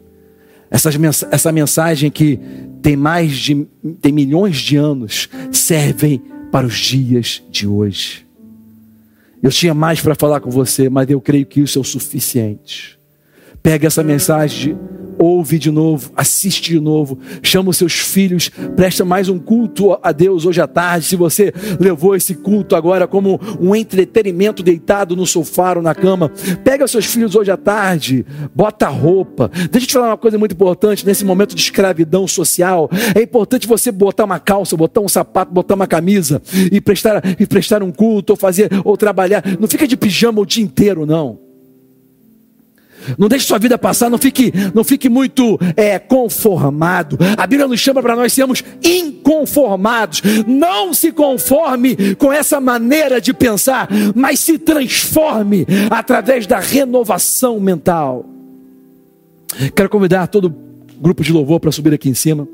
Essa, 0.69 0.91
essa 1.31 1.51
mensagem 1.51 2.11
que 2.11 2.39
tem 2.83 2.95
mais 2.95 3.35
de 3.37 3.65
tem 4.01 4.11
milhões 4.11 4.57
de 4.57 4.75
anos 4.75 5.29
servem 5.51 6.21
para 6.51 6.65
os 6.65 6.77
dias 6.77 7.43
de 7.49 7.67
hoje. 7.67 8.25
Eu 9.41 9.51
tinha 9.51 9.73
mais 9.73 10.01
para 10.01 10.15
falar 10.15 10.39
com 10.39 10.49
você, 10.49 10.89
mas 10.89 11.09
eu 11.09 11.21
creio 11.21 11.45
que 11.45 11.61
isso 11.61 11.77
é 11.77 11.81
o 11.81 11.85
suficiente. 11.85 12.99
Pega 13.61 13.87
essa 13.87 14.03
mensagem 14.03 14.77
ouve 15.19 15.57
de 15.57 15.71
novo, 15.71 16.11
assiste 16.15 16.71
de 16.71 16.79
novo, 16.79 17.17
chama 17.41 17.69
os 17.69 17.77
seus 17.77 17.93
filhos, 17.93 18.49
presta 18.75 19.03
mais 19.03 19.29
um 19.29 19.39
culto 19.39 19.97
a 20.01 20.11
Deus 20.11 20.45
hoje 20.45 20.61
à 20.61 20.67
tarde. 20.67 21.05
Se 21.05 21.15
você 21.15 21.53
levou 21.79 22.15
esse 22.15 22.35
culto 22.35 22.75
agora 22.75 23.07
como 23.07 23.39
um 23.59 23.75
entretenimento 23.75 24.63
deitado 24.63 25.15
no 25.15 25.25
sofá 25.25 25.73
ou 25.75 25.81
na 25.81 25.95
cama, 25.95 26.31
pega 26.63 26.87
seus 26.87 27.05
filhos 27.05 27.35
hoje 27.35 27.51
à 27.51 27.57
tarde, 27.57 28.25
bota 28.53 28.87
roupa. 28.87 29.49
Deixa 29.71 29.85
eu 29.85 29.87
te 29.87 29.93
falar 29.93 30.09
uma 30.09 30.17
coisa 30.17 30.37
muito 30.37 30.53
importante 30.53 31.05
nesse 31.05 31.25
momento 31.25 31.55
de 31.55 31.61
escravidão 31.61 32.27
social. 32.27 32.89
É 33.15 33.21
importante 33.21 33.67
você 33.67 33.91
botar 33.91 34.25
uma 34.25 34.39
calça, 34.39 34.77
botar 34.77 35.01
um 35.01 35.09
sapato, 35.09 35.53
botar 35.53 35.75
uma 35.75 35.87
camisa 35.87 36.41
e 36.71 36.79
prestar, 36.79 37.21
e 37.39 37.45
prestar 37.45 37.81
um 37.83 37.91
culto 37.91 38.33
ou 38.33 38.37
fazer 38.37 38.69
ou 38.83 38.95
trabalhar. 38.97 39.43
Não 39.59 39.67
fica 39.67 39.87
de 39.87 39.97
pijama 39.97 40.41
o 40.41 40.45
dia 40.45 40.63
inteiro, 40.63 41.05
não. 41.05 41.46
Não 43.17 43.27
deixe 43.27 43.45
sua 43.45 43.59
vida 43.59 43.77
passar, 43.77 44.09
não 44.09 44.17
fique, 44.17 44.51
não 44.73 44.83
fique 44.83 45.09
muito 45.09 45.59
é, 45.75 45.99
conformado. 45.99 47.17
A 47.37 47.45
Bíblia 47.45 47.67
nos 47.67 47.79
chama 47.79 48.01
para 48.01 48.15
nós 48.15 48.33
sermos 48.33 48.63
inconformados. 48.83 50.21
Não 50.47 50.93
se 50.93 51.11
conforme 51.11 52.15
com 52.15 52.31
essa 52.31 52.59
maneira 52.59 53.21
de 53.21 53.33
pensar, 53.33 53.87
mas 54.15 54.39
se 54.39 54.57
transforme 54.57 55.65
através 55.89 56.47
da 56.47 56.59
renovação 56.59 57.59
mental. 57.59 58.25
Quero 59.75 59.89
convidar 59.89 60.27
todo 60.27 60.53
grupo 60.99 61.23
de 61.23 61.31
louvor 61.31 61.59
para 61.59 61.71
subir 61.71 61.93
aqui 61.93 62.09
em 62.09 62.13
cima. 62.13 62.47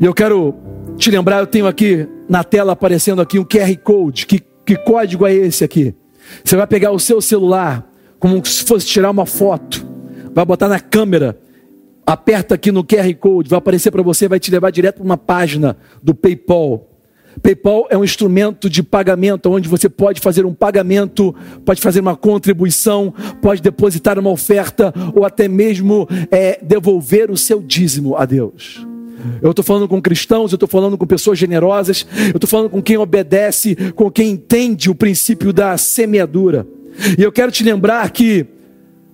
E 0.00 0.04
eu 0.04 0.14
quero 0.14 0.54
te 0.96 1.10
lembrar, 1.10 1.40
eu 1.40 1.46
tenho 1.46 1.66
aqui 1.66 2.06
na 2.28 2.44
tela 2.44 2.72
aparecendo 2.72 3.22
aqui 3.22 3.38
um 3.38 3.44
QR 3.44 3.76
Code. 3.82 4.26
Que, 4.26 4.40
que 4.64 4.76
código 4.76 5.26
é 5.26 5.32
esse 5.32 5.64
aqui? 5.64 5.94
Você 6.44 6.56
vai 6.56 6.66
pegar 6.66 6.90
o 6.92 6.98
seu 6.98 7.20
celular 7.20 7.87
como 8.18 8.44
se 8.44 8.64
fosse 8.64 8.86
tirar 8.86 9.10
uma 9.10 9.26
foto, 9.26 9.86
vai 10.34 10.44
botar 10.44 10.68
na 10.68 10.80
câmera, 10.80 11.38
aperta 12.04 12.54
aqui 12.54 12.72
no 12.72 12.84
QR 12.84 13.12
Code, 13.14 13.50
vai 13.50 13.58
aparecer 13.58 13.90
para 13.90 14.02
você, 14.02 14.28
vai 14.28 14.40
te 14.40 14.50
levar 14.50 14.70
direto 14.70 14.96
para 14.96 15.04
uma 15.04 15.16
página 15.16 15.76
do 16.02 16.14
PayPal. 16.14 16.88
PayPal 17.42 17.86
é 17.90 17.96
um 17.96 18.02
instrumento 18.02 18.68
de 18.68 18.82
pagamento 18.82 19.50
onde 19.50 19.68
você 19.68 19.88
pode 19.88 20.20
fazer 20.20 20.44
um 20.44 20.54
pagamento, 20.54 21.34
pode 21.64 21.80
fazer 21.80 22.00
uma 22.00 22.16
contribuição, 22.16 23.14
pode 23.40 23.62
depositar 23.62 24.18
uma 24.18 24.30
oferta 24.30 24.92
ou 25.14 25.24
até 25.24 25.46
mesmo 25.46 26.08
é, 26.30 26.58
devolver 26.62 27.30
o 27.30 27.36
seu 27.36 27.62
dízimo 27.62 28.16
a 28.16 28.24
Deus. 28.24 28.86
Eu 29.42 29.50
estou 29.50 29.64
falando 29.64 29.88
com 29.88 30.00
cristãos, 30.00 30.52
eu 30.52 30.56
estou 30.56 30.68
falando 30.68 30.96
com 30.96 31.06
pessoas 31.06 31.38
generosas, 31.38 32.06
eu 32.28 32.36
estou 32.36 32.48
falando 32.48 32.70
com 32.70 32.82
quem 32.82 32.96
obedece, 32.96 33.74
com 33.92 34.10
quem 34.10 34.30
entende 34.30 34.90
o 34.90 34.94
princípio 34.94 35.52
da 35.52 35.76
semeadura. 35.76 36.66
E 37.18 37.22
eu 37.22 37.30
quero 37.30 37.52
te 37.52 37.62
lembrar 37.62 38.10
que, 38.10 38.46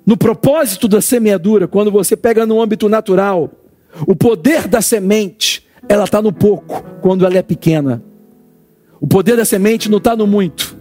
no 0.06 0.16
propósito 0.16 0.88
da 0.88 1.00
semeadura, 1.00 1.68
quando 1.68 1.90
você 1.90 2.16
pega 2.16 2.46
no 2.46 2.60
âmbito 2.60 2.88
natural, 2.88 3.50
o 4.06 4.14
poder 4.16 4.66
da 4.66 4.80
semente, 4.80 5.66
ela 5.88 6.04
está 6.04 6.20
no 6.20 6.32
pouco, 6.32 6.82
quando 7.00 7.24
ela 7.26 7.36
é 7.36 7.42
pequena. 7.42 8.02
O 9.00 9.06
poder 9.06 9.36
da 9.36 9.44
semente 9.44 9.90
não 9.90 9.98
está 9.98 10.16
no 10.16 10.26
muito. 10.26 10.76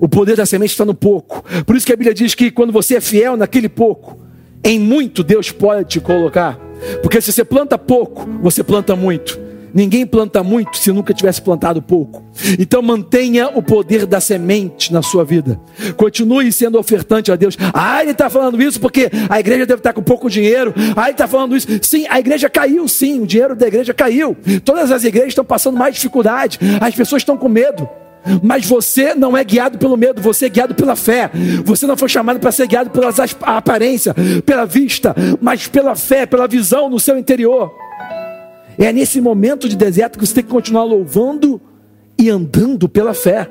O 0.00 0.08
poder 0.08 0.36
da 0.36 0.46
semente 0.46 0.70
está 0.70 0.84
no 0.84 0.94
pouco. 0.94 1.44
Por 1.66 1.76
isso 1.76 1.84
que 1.84 1.92
a 1.92 1.96
Bíblia 1.96 2.14
diz 2.14 2.34
que 2.34 2.50
quando 2.50 2.72
você 2.72 2.96
é 2.96 3.00
fiel 3.00 3.36
naquele 3.36 3.68
pouco, 3.68 4.18
em 4.64 4.78
muito 4.78 5.22
Deus 5.22 5.50
pode 5.50 5.88
te 5.88 6.00
colocar. 6.00 6.58
Porque 7.02 7.20
se 7.20 7.32
você 7.32 7.44
planta 7.44 7.76
pouco, 7.76 8.26
você 8.40 8.62
planta 8.62 8.94
muito. 8.94 9.47
Ninguém 9.74 10.06
planta 10.06 10.42
muito 10.42 10.76
se 10.76 10.92
nunca 10.92 11.12
tivesse 11.12 11.40
plantado 11.42 11.82
pouco. 11.82 12.22
Então 12.58 12.80
mantenha 12.82 13.48
o 13.48 13.62
poder 13.62 14.06
da 14.06 14.20
semente 14.20 14.92
na 14.92 15.02
sua 15.02 15.24
vida. 15.24 15.60
Continue 15.96 16.52
sendo 16.52 16.78
ofertante 16.78 17.30
a 17.30 17.36
Deus. 17.36 17.56
Ah, 17.72 18.02
ele 18.02 18.12
está 18.12 18.30
falando 18.30 18.60
isso 18.62 18.80
porque 18.80 19.10
a 19.28 19.40
igreja 19.40 19.66
deve 19.66 19.80
estar 19.80 19.92
com 19.92 20.02
pouco 20.02 20.30
dinheiro. 20.30 20.74
Ah, 20.96 21.04
ele 21.04 21.12
está 21.12 21.26
falando 21.26 21.56
isso. 21.56 21.66
Sim, 21.82 22.06
a 22.08 22.18
igreja 22.18 22.48
caiu, 22.48 22.86
sim. 22.88 23.20
O 23.20 23.26
dinheiro 23.26 23.54
da 23.54 23.66
igreja 23.66 23.92
caiu. 23.92 24.36
Todas 24.64 24.90
as 24.90 25.04
igrejas 25.04 25.30
estão 25.30 25.44
passando 25.44 25.76
mais 25.76 25.94
dificuldade. 25.94 26.58
As 26.80 26.94
pessoas 26.94 27.22
estão 27.22 27.36
com 27.36 27.48
medo. 27.48 27.88
Mas 28.42 28.66
você 28.66 29.14
não 29.14 29.36
é 29.36 29.44
guiado 29.44 29.78
pelo 29.78 29.96
medo, 29.96 30.20
você 30.20 30.46
é 30.46 30.48
guiado 30.48 30.74
pela 30.74 30.96
fé. 30.96 31.30
Você 31.64 31.86
não 31.86 31.96
foi 31.96 32.08
chamado 32.08 32.38
para 32.38 32.52
ser 32.52 32.66
guiado 32.66 32.90
pela 32.90 33.12
aparência, 33.42 34.14
pela 34.44 34.64
vista, 34.64 35.14
mas 35.40 35.66
pela 35.66 35.94
fé, 35.94 36.26
pela 36.26 36.46
visão 36.46 36.90
no 36.90 37.00
seu 37.00 37.16
interior. 37.16 37.72
É 38.78 38.92
nesse 38.92 39.20
momento 39.20 39.68
de 39.68 39.76
deserto 39.76 40.18
que 40.18 40.26
você 40.26 40.34
tem 40.34 40.44
que 40.44 40.50
continuar 40.50 40.84
louvando 40.84 41.60
e 42.16 42.30
andando 42.30 42.88
pela 42.88 43.12
fé. 43.12 43.48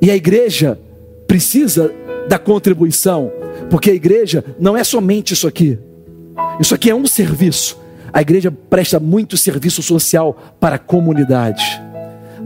E 0.00 0.10
a 0.10 0.16
igreja 0.16 0.78
precisa 1.26 1.92
da 2.28 2.38
contribuição, 2.38 3.30
porque 3.70 3.90
a 3.90 3.94
igreja 3.94 4.44
não 4.58 4.76
é 4.76 4.84
somente 4.84 5.34
isso 5.34 5.48
aqui. 5.48 5.78
Isso 6.60 6.74
aqui 6.74 6.90
é 6.90 6.94
um 6.94 7.06
serviço. 7.06 7.78
A 8.12 8.22
igreja 8.22 8.50
presta 8.70 9.00
muito 9.00 9.36
serviço 9.36 9.82
social 9.82 10.56
para 10.60 10.76
a 10.76 10.78
comunidade. 10.78 11.82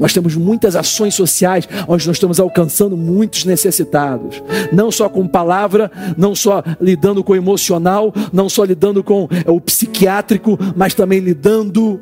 Nós 0.00 0.14
temos 0.14 0.34
muitas 0.34 0.74
ações 0.74 1.14
sociais 1.14 1.68
onde 1.86 2.06
nós 2.06 2.16
estamos 2.16 2.40
alcançando 2.40 2.96
muitos 2.96 3.44
necessitados, 3.44 4.42
não 4.72 4.90
só 4.90 5.10
com 5.10 5.28
palavra, 5.28 5.92
não 6.16 6.34
só 6.34 6.64
lidando 6.80 7.22
com 7.22 7.34
o 7.34 7.36
emocional, 7.36 8.12
não 8.32 8.48
só 8.48 8.64
lidando 8.64 9.04
com 9.04 9.28
é, 9.46 9.50
o 9.50 9.60
psiquiátrico, 9.60 10.58
mas 10.74 10.94
também 10.94 11.20
lidando 11.20 12.00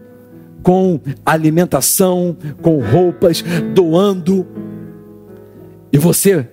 com 0.63 1.01
alimentação, 1.27 2.37
com 2.63 2.81
roupas, 2.81 3.43
doando. 3.75 4.47
E 5.93 5.99
você 5.99 6.47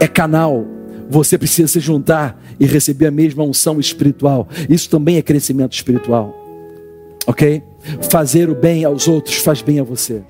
é 0.00 0.08
canal, 0.08 0.64
você 1.10 1.36
precisa 1.36 1.68
se 1.68 1.80
juntar 1.80 2.42
e 2.58 2.64
receber 2.64 3.06
a 3.06 3.10
mesma 3.10 3.44
unção 3.44 3.78
espiritual. 3.78 4.48
Isso 4.68 4.88
também 4.88 5.16
é 5.18 5.22
crescimento 5.22 5.74
espiritual. 5.74 6.34
Ok? 7.26 7.62
Fazer 8.08 8.48
o 8.48 8.54
bem 8.54 8.84
aos 8.84 9.08
outros 9.08 9.36
faz 9.36 9.60
bem 9.60 9.78
a 9.80 9.82
você. 9.82 10.22